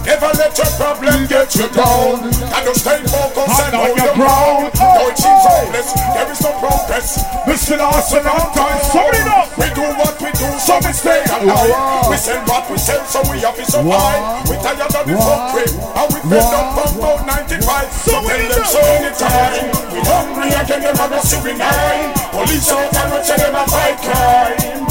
Never 0.05 0.31
let 0.37 0.53
your 0.53 0.69
problem 0.77 1.27
get 1.27 1.49
you 1.57 1.69
down. 1.73 2.29
And 2.29 2.63
you 2.69 2.75
stay 2.77 3.01
focused 3.09 3.61
and 3.65 3.75
on 3.75 3.97
your 3.97 4.13
ground. 4.13 4.69
Though 4.77 5.09
it 5.09 5.17
seems 5.17 5.45
hopeless, 5.49 5.89
there 5.97 6.29
is 6.29 6.41
no 6.45 6.53
progress. 6.61 7.25
Mr. 7.49 7.81
Larson, 7.81 8.21
I'm 8.21 8.53
time. 8.53 8.81
Sum 8.93 9.09
it 9.17 9.29
up. 9.33 9.49
We 9.57 9.69
do 9.73 9.85
what 9.97 10.21
we 10.21 10.29
do, 10.37 10.49
so 10.61 10.77
we 10.85 10.93
stay 10.93 11.25
alive. 11.33 12.13
We 12.13 12.17
sell 12.21 12.45
what 12.45 12.69
we 12.71 12.77
sell, 12.77 13.01
so 13.09 13.25
we 13.33 13.41
have 13.41 13.57
to 13.57 13.65
survive. 13.65 14.45
We 14.49 14.57
tired 14.61 14.93
of 14.93 14.93
the 14.93 15.17
fuckery, 15.17 15.73
and 15.73 16.09
we 16.13 16.21
fed 16.29 16.53
up 16.53 16.69
from 16.77 17.01
about 17.01 17.25
95. 17.25 17.89
So 18.05 18.21
tell 18.21 18.45
them 18.45 18.65
so 18.69 18.81
anytime. 18.85 19.73
We 19.89 20.01
hungry 20.05 20.53
again, 20.53 20.85
never 20.85 21.09
go 21.09 21.19
suicide. 21.25 22.13
Police 22.29 22.71
out 22.73 22.93
and 22.93 23.09
we 23.09 23.19
tell 23.25 23.39
them 23.41 23.57
a 23.57 23.65
fight 23.73 23.97
crime. 24.05 24.85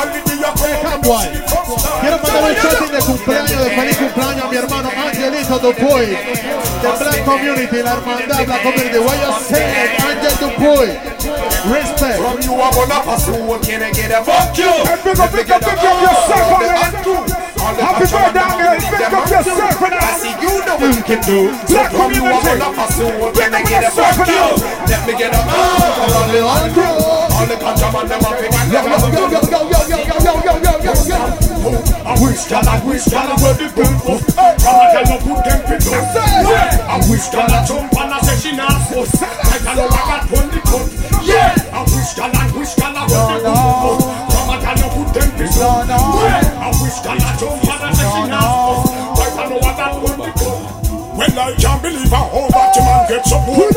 The 0.00 0.36
you 0.36 1.42
come, 1.44 1.70
Quiero 2.00 2.18
mandarle 2.22 2.50
un 2.50 2.56
shouting 2.56 2.90
de 2.90 2.98
cumpleaños, 3.00 3.64
de 3.64 3.70
feliz 5.50 5.58
cumpleaños 5.58 5.58
a 5.58 5.58
mi 5.58 5.58
hermano 5.58 5.58
Ángel 5.58 5.58
Angelito 5.58 5.58
Dupuy, 5.58 6.06
the 6.80 6.90
black 6.98 7.24
community, 7.24 7.82
la 7.82 7.94
hermandad, 7.96 8.46
black 8.46 8.62
community. 8.62 8.98
What 8.98 9.18
you 9.18 9.32
saying, 9.42 9.90
Angel 10.06 10.34
Dupuy? 10.38 10.88
Respect. 11.70 12.18
From 12.18 12.40
you, 12.40 12.54
I'm 12.54 12.72
gonna 12.72 13.00
pursue. 13.02 13.58
Can 13.66 13.82
I 13.82 13.90
get 13.90 14.10
a 14.10 14.24
fuck 14.24 14.56
you? 14.56 14.70
And 14.70 15.00
pick 15.02 15.18
up, 15.18 15.30
pick 15.32 15.50
up, 15.50 15.60
pick 15.60 15.82
up 15.82 15.98
yourself, 16.00 16.60
man. 16.60 16.78
Happy 17.80 18.06
birthday, 18.06 18.46
Angel. 18.70 18.98
Pick 18.98 19.12
up 19.12 19.30
yourself, 19.30 19.80
man. 19.80 19.92
I 19.94 20.12
see 20.18 20.34
you 20.40 20.64
know 20.64 20.76
what 20.78 20.94
you 20.94 21.02
can 21.02 21.20
do. 21.26 21.50
Black 21.66 21.90
From 21.92 22.12
you, 22.12 22.24
I'm 22.24 22.42
gonna 22.44 22.70
pursue. 22.70 23.10
Can 23.34 23.54
I 23.54 23.62
get 23.62 23.84
a 23.84 23.90
fuck 23.90 24.26
you? 24.26 24.44
Let 24.86 25.06
me 25.06 25.12
get 25.18 25.34
a 25.34 25.40
all 25.40 26.68
the 26.70 26.90
all 27.40 27.46
the 27.46 27.56
contraband, 27.56 28.10
them 28.10 28.24
up 28.24 28.38
in 28.38 28.52
Yo, 28.70 28.80
yo, 28.86 28.96
yo, 29.10 29.28
yo, 29.28 29.40
yo, 29.50 29.60
yo, 29.70 29.80
yo, 29.88 29.99
I 30.50 32.18
wish 32.18 32.50
God, 32.50 32.66
I 32.66 32.82
wish 32.82 33.06
God, 33.06 33.30
I 33.30 33.36
will 33.38 33.54
be 33.54 33.70
good 33.70 33.94
for. 34.02 34.18
Come 34.34 34.74
on, 34.74 34.90
tell 34.90 35.18
put 35.22 35.38
them 35.46 35.60
people. 35.62 35.94
I 35.94 36.98
wish 37.06 37.28
God, 37.30 37.50
I 37.50 37.62
jump 37.62 37.92
and 37.94 38.10
I 38.10 38.18
say 38.26 38.36
she 38.42 38.56
not 38.56 38.74
force. 38.90 39.14
Like 39.20 39.62
I 39.62 39.74
know 39.78 39.86
I 39.86 40.02
got 40.10 40.26
twenty 40.26 40.60
cut. 40.66 40.90
Yeah, 41.22 41.54
I 41.70 41.86
wish 41.86 42.14
God, 42.18 42.34
I 42.34 42.50
wish 42.50 42.74
God, 42.74 42.96
I 42.98 43.06
will 43.06 43.26
be 43.30 43.36
good 43.46 43.74
for. 43.78 43.94
Come 44.34 44.50
on, 44.50 44.58
tell 44.58 44.90
put 44.90 45.08
them 45.14 45.30
people. 45.38 45.86
I 45.86 46.68
wish 46.82 46.98
God, 46.98 47.22
I 47.22 47.30
jump 47.38 47.62
and 47.62 47.82
I 47.86 47.92
say 47.94 48.10
she 48.10 48.22
not 48.26 48.50
force. 48.66 48.90
Like 49.22 49.36
I 49.38 49.44
know 49.46 49.60
I 49.62 49.72
got 49.78 50.02
twenty 50.02 50.32
cut. 50.34 50.58
When 51.14 51.38
I 51.38 51.54
can't 51.54 51.82
believe 51.82 52.10
batch 52.10 52.76
of 52.78 52.84
man 52.84 53.06
get 53.06 53.22
so 53.26 53.38
good. 53.46 53.69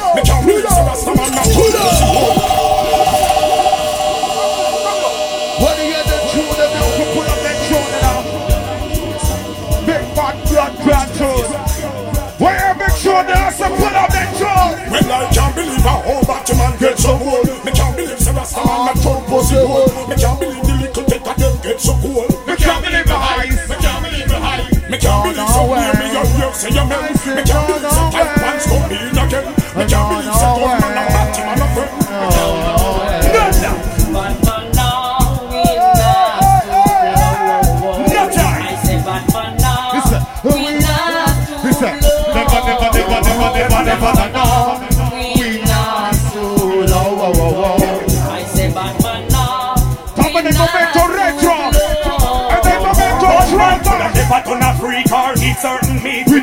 Believe 16.26 16.30
a 16.30 16.36
whole 16.36 16.40
batch 16.40 16.50
of 16.50 16.58
man 16.58 16.80
get 16.80 17.00
so 17.00 17.18
cool. 17.18 17.66
Me 17.66 17.72
can't 17.72 17.96
believe 17.96 18.20
some 18.20 18.36
Rasta 18.36 18.66
man 18.66 18.86
not 18.86 18.96
turn 19.02 19.24
pussy 19.26 19.56
gold. 19.56 20.10
Me 20.10 20.16
can't 20.16 20.40
believe 20.40 20.64
the 20.64 20.76
little 20.82 21.04
take 21.04 21.28
of 21.28 21.38
them 21.38 21.62
get 21.62 21.80
so 21.80 21.94
cool. 22.02 22.28
Me 22.48 22.56
can't 22.56 22.84
believe 22.84 23.06
the 23.06 23.16
eyes. 23.16 23.70
Me 23.70 23.76
can't 23.76 24.04
believe 24.04 24.28
the 24.28 24.38
eyes. 24.38 24.90
Me 24.90 24.98
can't 24.98 25.24
believe 25.24 25.50
some 25.50 25.70
me 25.70 26.08
your 26.12 26.26
ear 26.40 26.54
say 26.54 26.70
you 26.70 26.86
men. 26.86 27.12
Me 27.36 27.44
can't 27.44 27.68
believe 27.68 27.92
some 27.92 28.12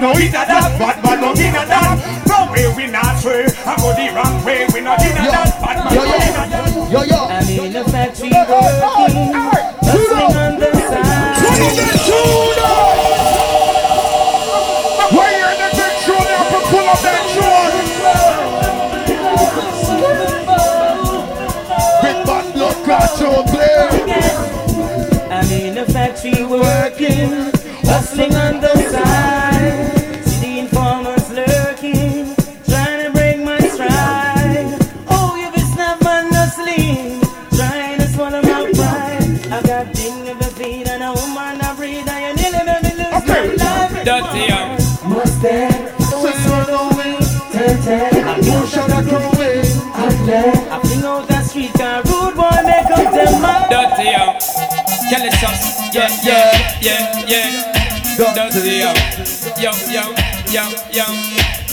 certain 0.01 0.16
know 0.16 0.18
eat 0.20 0.28
a 0.28 0.32
that, 0.32 0.78
bad 0.78 1.03
man 1.05 1.20
no 1.20 1.32
in 1.32 1.55
a 1.55 1.66
that. 1.66 2.01
From 2.26 2.48
where 2.51 2.74
we 2.74 2.86
not 2.86 3.18
stray, 3.18 3.44
I 3.66 3.76
go 3.76 3.92
the 3.92 4.09
wrong 4.14 4.44
way, 4.44 4.66
we 4.72 4.80
not 4.80 5.01
in 5.03 5.12
a 5.12 5.22
that, 5.28 5.61
bad 5.61 5.76
man 5.84 5.94
no 5.94 6.03
in 6.05 6.09
a 6.09 6.48
that. 6.48 6.66
yo, 6.90 7.03
yo, 7.03 7.03
yo. 7.05 7.28
I'm 7.28 7.48
in 7.48 7.72
the 7.72 7.84
factory 7.84 8.30
working, 8.30 9.32
hustling 9.84 10.36
on 10.36 10.59
the 10.59 10.70
side. 10.88 11.20
Where 15.11 15.32
you 15.38 15.46
in 15.53 15.59
the 15.61 15.68
big 15.76 15.94
throne 16.05 16.28
now 16.30 16.44
to 16.48 16.59
pull 16.70 16.86
up 16.88 17.01
that 17.05 17.24
throne? 17.34 17.74
Big 22.03 22.18
bad 22.26 22.46
blood 22.55 22.78
clot 22.84 23.11
player. 23.48 23.88
I'm 25.30 25.51
in 25.53 25.74
the 25.74 25.84
factory 25.92 26.44
working, 26.44 27.53
hustling 27.84 28.34
on 28.34 28.61
the 28.61 28.74
side. 28.90 29.59
dirty 53.70 54.10
yo. 54.10 54.34
Kill 55.08 55.24
it 55.24 55.34
yeah, 55.94 56.10
yeah, 56.22 56.78
yeah, 56.82 57.24
yeah. 57.26 58.34
Dirty 58.34 58.82
yo, 58.82 58.92
yo, 59.56 59.72
yo, 59.88 60.04
yo, 60.50 60.64
yo. 60.92 61.06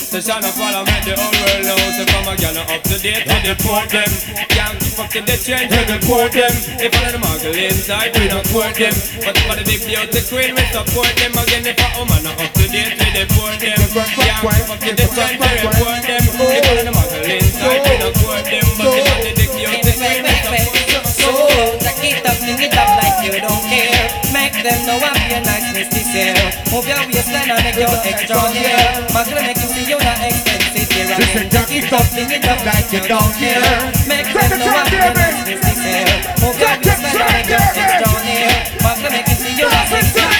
So 0.08 0.24
shall 0.24 0.40
I 0.40 0.48
follow 0.56 0.88
me 0.88 0.96
the 1.04 1.20
whole 1.20 1.36
world 1.36 1.68
knows 1.68 2.00
If 2.00 2.08
I'm 2.16 2.32
a 2.32 2.34
gal 2.40 2.56
up 2.56 2.80
to 2.80 2.96
date 2.96 3.28
with 3.28 3.44
the 3.44 3.60
port 3.60 3.92
them 3.92 4.08
Can't 4.48 4.80
keep 4.80 4.96
up 5.04 5.12
to 5.12 5.20
the 5.20 5.36
change 5.36 5.68
with 5.68 5.84
the 5.84 6.00
port 6.08 6.32
them 6.32 6.56
If 6.80 6.96
I'm 6.96 7.12
the 7.12 7.20
muggle 7.20 7.52
inside 7.52 8.16
we 8.16 8.32
don't 8.32 8.48
court 8.48 8.72
them 8.80 8.96
But 9.20 9.36
for 9.36 9.60
the 9.60 9.68
big 9.68 9.84
beauty 9.84 10.24
queen 10.32 10.56
we 10.56 10.64
support 10.72 11.12
them 11.20 11.36
Again 11.36 11.68
if 11.68 11.76
I'm 11.76 12.00
a 12.00 12.04
man 12.08 12.24
up 12.24 12.40
to 12.40 12.66
date 12.72 12.96
with 12.96 13.14
the 13.20 13.28
port 13.36 13.60
them 13.60 13.76
Can't 13.76 14.48
keep 14.48 14.72
up 14.72 14.80
to 14.80 14.92
the 14.96 15.06
change 15.12 15.44
with 15.44 15.60
the 15.60 15.70
port 15.76 16.02
them 16.08 16.24
If 16.24 16.66
I'm 16.72 16.88
the 16.88 16.94
muggle 16.96 17.28
inside 17.28 17.82
we 17.84 17.94
don't 18.00 18.16
court 18.24 18.48
them 18.48 18.68
But 18.80 18.88
for 18.88 19.20
the 19.28 19.32
big 19.36 19.52
beauty 19.60 19.92
queen 19.92 20.24
we 20.24 20.34
support 20.40 21.84
them 21.84 21.87
up, 22.28 22.38
sing 22.38 22.60
it 22.60 22.76
up 22.76 22.92
like 23.00 23.18
you 23.24 23.40
don't 23.40 23.64
care. 23.72 24.06
Make 24.36 24.54
them 24.60 24.80
know 24.86 25.00
I'm 25.00 25.16
your 25.32 25.42
niceness 25.48 25.88
this 25.90 26.12
year. 26.12 26.36
Move 26.70 26.86
your 26.88 27.00
waistline 27.08 27.50
and 27.50 27.64
make 27.64 27.80
you 27.80 27.88
extra 27.88 28.38
here. 28.52 28.78
Muscle 29.16 29.40
make 29.40 29.58
you 29.58 29.70
see 29.72 29.88
you're 29.88 30.04
not 30.04 30.20
expensive 30.20 30.92
here. 30.92 31.08
And 31.08 31.24
then 31.24 31.48
jack 31.50 31.72
it 31.72 31.92
up, 31.92 32.06
sing 32.12 32.32
it 32.32 32.46
up 32.46 32.60
like 32.68 32.92
you 32.92 33.02
don't 33.08 33.32
care. 33.40 33.64
Make 34.06 34.28
them 34.28 34.60
know 34.60 34.68
I'm 34.68 34.92
your 34.92 35.14
niceness 35.16 35.62
this 35.64 35.80
year. 35.82 36.08
Move 36.44 36.58
your 36.60 36.76
waistline 36.84 37.16
and 37.16 37.32
make 37.32 37.50
you 37.50 37.60
extra 37.64 38.12
here. 38.28 38.56
Muscle 38.84 39.12
make 39.12 39.28
you 39.32 39.38
see 39.40 39.54
you're 39.56 39.72
not 39.72 39.88
expensive 39.88 40.37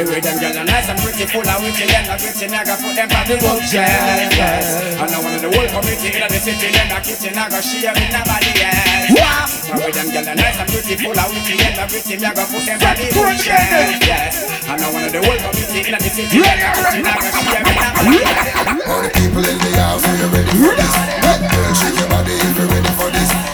The 0.00 0.08
way 0.08 0.16
them 0.16 0.40
girls 0.40 0.56
are 0.56 0.64
nice 0.64 0.88
and 0.88 0.96
pretty, 0.96 1.28
full 1.28 1.44
of 1.44 1.60
witty 1.60 1.84
and 1.84 2.08
a 2.08 2.16
gritty, 2.16 2.48
I 2.48 2.64
got 2.64 2.80
put 2.80 2.96
them 2.96 3.12
on 3.12 3.20
the 3.28 3.36
bookshelf, 3.36 4.32
yes. 4.32 4.96
And 4.96 5.12
I 5.12 5.18
want 5.20 5.44
the 5.44 5.52
whole 5.52 5.68
community 5.76 6.08
in 6.16 6.24
the 6.24 6.40
city, 6.40 6.72
then 6.72 6.88
the 6.88 7.04
kitchen, 7.04 7.36
I 7.36 7.52
got 7.52 7.60
share 7.60 7.92
with 7.92 8.08
nobody 8.08 8.64
else. 8.64 9.68
The 9.68 9.76
way 9.76 9.92
them 9.92 10.08
girls 10.08 10.24
are 10.24 10.40
nice 10.40 10.56
and 10.56 10.72
pretty, 10.72 10.96
full 11.04 11.12
of 11.12 11.28
witty 11.28 11.52
and 11.60 11.76
a 11.76 11.84
gritty, 11.84 12.16
I 12.16 12.32
got 12.32 12.48
put 12.48 12.64
them 12.64 12.80
on 12.80 12.96
the 12.96 13.06
bookshelf, 13.12 13.92
yes. 14.00 14.40
And 14.64 14.80
I 14.80 14.88
want 14.88 15.12
the 15.12 15.20
whole 15.20 15.36
community 15.36 15.80
in 15.84 15.92
the 15.92 16.08
city, 16.08 16.38
then 16.40 16.56
the 16.64 16.68
kitchen, 16.80 17.04
I 17.04 17.12
got 17.20 17.36
share 17.36 17.60
with 17.60 17.76
nobody 17.76 18.24
else. 18.24 18.88
All 18.88 19.04
the 19.04 19.12
people 19.20 19.44
in 19.44 19.58
the 19.60 19.70
house, 19.76 20.00
are 20.00 20.16
you 20.16 20.32
ready 20.32 20.48
for 20.64 20.72
this? 20.80 20.96
Girl, 21.44 21.76
shake 21.76 22.00
your 22.00 22.08
body 22.08 22.40
if 22.40 22.56
you're 22.56 22.72
ready 22.72 22.92
for 22.96 23.12
this. 23.12 23.49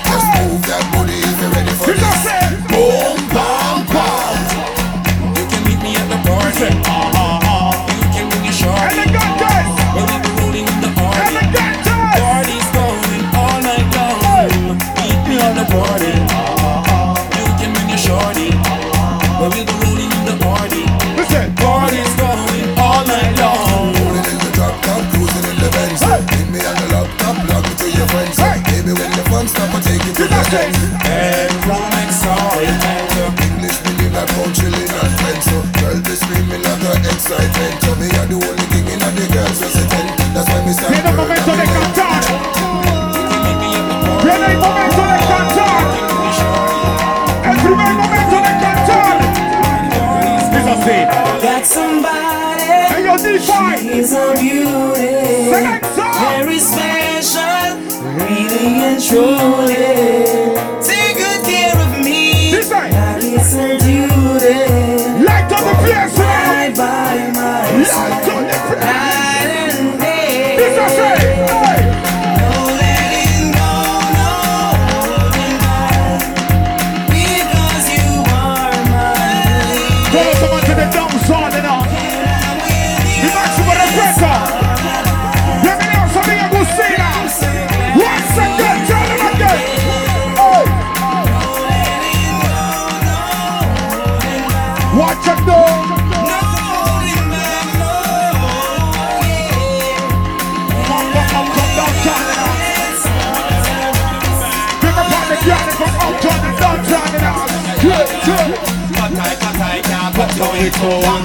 Do 110.36 110.44
it 110.60 110.76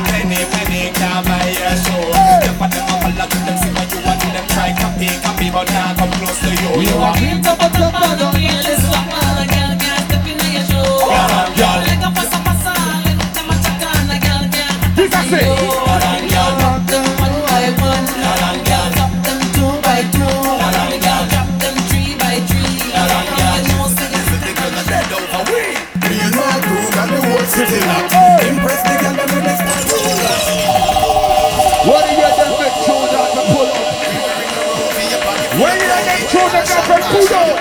penny, 0.08 0.40
penny 0.48 0.88
can't 0.96 1.28
buy 1.28 1.52
your 1.52 1.76
show. 1.84 2.16
Them 2.16 2.56
for 2.56 2.72
them 2.72 2.88
a 2.88 2.96
follow 2.96 3.28
to 3.28 3.38
them 3.44 3.58
see 3.60 3.72
what 3.76 3.92
you 3.92 4.00
want, 4.08 4.24
them 4.24 4.48
try 4.48 4.72
copy, 4.72 5.12
copy, 5.20 5.52
but 5.52 5.68
now 5.68 5.92
come 6.00 6.12
close 6.16 6.40
to 6.40 6.48
you. 6.48 6.88
You 6.88 6.96
are. 6.96 7.12
A 7.12 7.20
girl 7.20 7.44
can't 7.44 7.76
girl. 11.62 11.82
A 11.82 11.84
a 11.84 11.84
a 15.92 16.24
girl 16.32 16.52
can't 16.62 16.88
one 17.20 17.36
by 17.52 17.68
one. 17.84 18.08
Drop 18.96 19.12
them 19.28 19.40
two 19.52 19.72
by 19.84 20.08
two. 20.16 20.32
Drop 21.32 21.50
them 21.60 21.76
three 21.92 22.16
by 22.16 22.40
three. 22.48 22.80
You 26.12 26.28
know, 26.32 27.44
say. 27.52 28.31
Pull 37.10 37.34
up? 37.34 37.58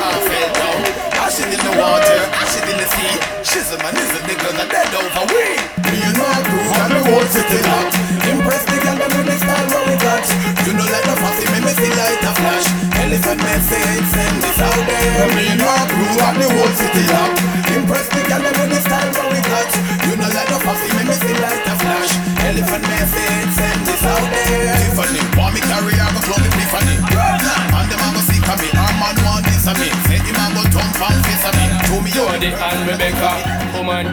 Acid 1.20 1.52
in 1.54 1.62
the 1.62 1.74
water, 1.78 2.20
acid 2.34 2.66
in 2.68 2.76
the 2.76 2.88
sea. 2.90 3.14
Shizzle 3.46 3.78
man 3.80 3.94
is 3.94 4.10
a 4.18 4.20
nigga 4.26 4.50
that 4.58 4.68
dead 4.68 4.90
over 4.98 5.24
we. 5.30 5.46
Me 5.88 5.98
and 6.02 6.18
my 6.18 6.42
crew 6.42 6.66
got 6.74 6.90
the 6.90 7.00
whole 7.06 7.28
city 7.30 7.60
locked. 7.64 7.94
Impress 8.26 8.64
the 8.66 8.76
girl, 8.82 8.98
with 8.98 9.26
the 9.30 9.36
style 9.38 9.68
what 9.70 9.84
we 9.86 9.94
got. 10.02 10.24
You 10.66 10.72
know 10.74 10.86
like 10.90 11.06
the 11.06 11.16
fussy, 11.22 11.46
me 11.54 11.58
me 11.62 11.72
see 11.78 11.92
light 11.94 12.18
a 12.26 12.32
flash. 12.34 12.66
Elephant 12.98 13.40
message, 13.46 14.06
send 14.10 14.36
this 14.42 14.58
out 14.58 14.82
there. 14.90 15.30
Me 15.38 15.44
and 15.54 15.62
my 15.62 15.80
crew 15.86 16.10
got 16.18 16.34
the 16.34 16.46
whole 16.50 16.74
city 16.74 17.04
locked. 17.14 17.38
Impress 17.78 18.06
the 18.10 18.20
girl, 18.26 18.42
with 18.42 18.70
the 18.74 18.80
style 18.82 19.10
what 19.14 19.28
we 19.30 19.40
got. 19.46 19.70
You 20.10 20.14
know 20.18 20.30
like 20.34 20.50
the 20.50 20.58
fussy, 20.66 20.88
me 20.98 21.02
me 21.06 21.14
see 21.14 21.36
light 21.38 21.62
a 21.62 21.74
flash. 21.78 22.10
Elephant 22.42 22.84
message, 22.90 23.50
send 23.54 23.80
this 23.86 24.02
out 24.02 24.26
there. 24.34 24.79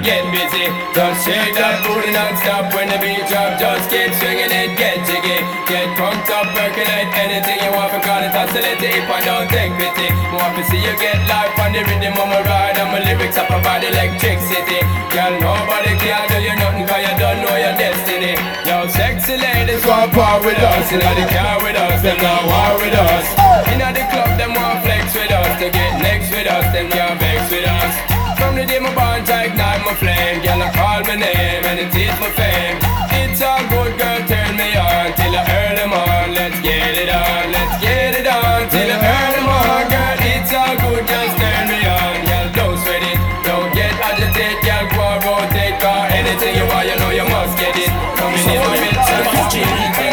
Get 0.08 0.24
busy. 0.32 0.72
Just 0.96 1.28
shake 1.28 1.52
that 1.60 1.84
booty 1.84 2.16
non-stop 2.16 2.72
when 2.72 2.88
the 2.88 2.96
beat 3.04 3.28
drop. 3.28 3.60
Just 3.60 3.92
keep 3.92 4.08
swinging 4.16 4.48
it, 4.48 4.80
get 4.80 5.04
jiggy. 5.04 5.44
Get 5.68 5.92
crunked 6.00 6.32
up, 6.32 6.48
percolate 6.56 7.12
anything 7.12 7.60
you 7.60 7.76
want. 7.76 7.92
For 7.92 8.00
call 8.00 8.24
it 8.24 8.32
oscillate 8.32 8.80
if 8.80 9.04
I 9.04 9.20
don't 9.28 9.52
take 9.52 9.76
pity. 9.76 10.08
Want 10.32 10.56
to 10.56 10.64
see 10.72 10.80
you 10.80 10.96
get 10.96 11.20
life 11.28 11.52
on 11.60 11.76
the 11.76 11.84
rhythm 11.84 12.16
of 12.16 12.28
my 12.32 12.40
ride. 12.40 12.80
And 12.80 12.88
my 12.96 13.04
lyrics 13.04 13.36
up 13.36 13.52
about 13.52 13.84
electricity. 13.84 14.80
Girl, 15.12 15.36
nobody 15.44 15.92
can 16.00 16.24
do 16.32 16.40
you 16.40 16.56
nothing 16.56 16.88
cause 16.88 17.04
you 17.04 17.16
don't 17.20 17.44
know 17.44 17.56
your 17.60 17.76
destiny. 17.76 18.40
Yo, 18.64 18.88
sexy 18.88 19.36
ladies 19.36 19.84
want 19.84 20.16
part 20.16 20.40
with 20.48 20.56
us. 20.56 20.88
Inna 20.88 21.12
the 21.20 21.28
car 21.28 21.60
with 21.60 21.76
us, 21.76 22.00
them 22.00 22.16
not 22.24 22.48
war 22.48 22.80
with 22.80 22.96
us. 22.96 23.28
Inna 23.76 23.92
the 23.92 24.08
club, 24.08 24.40
them 24.40 24.56
want 24.56 24.88
flex 24.88 25.12
with 25.12 25.36
us. 25.36 25.52
To 25.60 25.68
get 25.68 26.00
next 26.00 26.32
with 26.32 26.48
us, 26.48 26.64
them 26.72 26.88
can't 26.96 27.20
vex 27.20 27.52
with 27.52 27.68
us. 27.68 28.17
From 28.38 28.54
the 28.56 28.66
day 28.66 28.78
my 28.78 28.94
bond, 28.94 29.26
I 29.30 29.50
ignite 29.50 29.82
my 29.82 29.94
flame. 29.98 30.46
Girl, 30.46 30.62
I 30.62 30.70
call 30.70 31.02
my 31.10 31.16
name 31.18 31.64
and 31.66 31.78
it 31.82 31.90
is 31.90 32.14
my 32.22 32.30
fame. 32.38 32.78
It's 33.18 33.42
all 33.42 33.66
good, 33.66 33.98
girl, 33.98 34.22
turn 34.30 34.54
me 34.54 34.78
on 34.78 35.10
till 35.18 35.34
I 35.34 35.42
earn 35.42 35.76
them 35.76 35.94
on. 35.94 36.38
Let's 36.38 36.62
get 36.62 36.94
it 36.94 37.10
on, 37.10 37.50
let's 37.50 37.82
get 37.82 38.14
it 38.14 38.28
on 38.30 38.70
till 38.70 38.90
I 38.94 38.98
earn 39.02 39.32
them 39.42 39.50
on. 39.50 39.84
Girl, 39.90 40.18
it's 40.22 40.54
all 40.54 40.76
good, 40.78 41.04
just 41.10 41.34
turn 41.34 41.66
me 41.66 41.82
on. 41.82 42.14
Girl, 42.30 42.48
don't 42.54 42.78
sweat 42.78 43.02
it, 43.02 43.20
don't 43.42 43.74
get 43.74 43.94
agitated. 43.98 44.62
Girl, 44.62 44.86
go 44.94 45.06
rotate, 45.26 45.82
cause 45.82 46.14
anything 46.14 46.54
you 46.62 46.66
want, 46.70 46.86
you 46.86 46.96
know 47.02 47.10
you 47.10 47.26
must 47.26 47.58
get 47.58 47.74
it. 47.74 47.90
Coming 48.22 48.46
in 48.54 48.62
my 48.62 48.78
midst 48.86 49.10
and 49.18 49.98
Born 49.98 50.07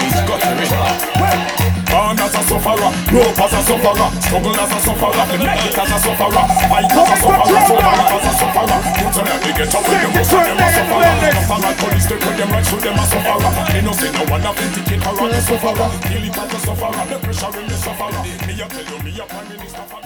as 2.25 2.35
a 2.35 2.43
sufferer, 2.49 2.91
grow 3.13 3.29
as 3.37 3.53
a 3.53 3.61
sufferer, 3.69 4.09
struggle 4.25 4.57
as 4.57 4.73
a 4.73 4.79
sufferer, 4.81 5.25
make 5.45 5.65
it 5.69 5.77
as 5.77 5.93
a 5.93 5.99
sufferer, 6.01 6.45
fight 6.73 6.89
as 6.89 7.09
a 7.13 7.17
sufferer, 7.21 7.61
survive 7.69 8.13
as 8.17 8.25
a 8.25 8.33
sufferer. 8.41 8.81
Put 8.97 9.17
on 9.21 9.41
the 9.45 9.51
get 9.53 9.75
up 9.75 9.85
with 9.85 10.01
them, 10.01 10.13
most 10.17 10.33
of 10.33 10.41
them 10.41 10.57
a 10.57 10.69
sufferer. 10.73 11.13
Like 11.55 11.79
police, 11.79 12.07
they 12.09 12.19
put 12.19 12.37
them 12.37 12.51
right 12.51 12.67
through 12.67 12.81
them 12.81 12.97
a 12.97 13.05
sufferer. 13.05 13.53
They 13.73 13.83
no 13.85 13.93
say 13.93 14.11
no 14.13 14.25
one 14.33 14.47
authenticate 14.47 15.03
her 15.05 15.13
as 15.29 15.37
a 15.37 15.41
sufferer. 15.45 15.89
Kill 16.09 16.25
it 16.25 16.39
as 16.39 16.55
a 16.55 16.59
sufferer, 16.65 17.05
the 17.13 17.19
pressure 17.21 17.61
in 17.61 17.69
the 17.69 17.77
sufferer. 17.77 18.23
Me 18.49 18.55
a 18.57 18.67
tell 18.73 18.85
you, 18.89 18.99
me 19.05 19.13
a 19.21 19.25
prime 19.29 19.49
minister 19.49 20.04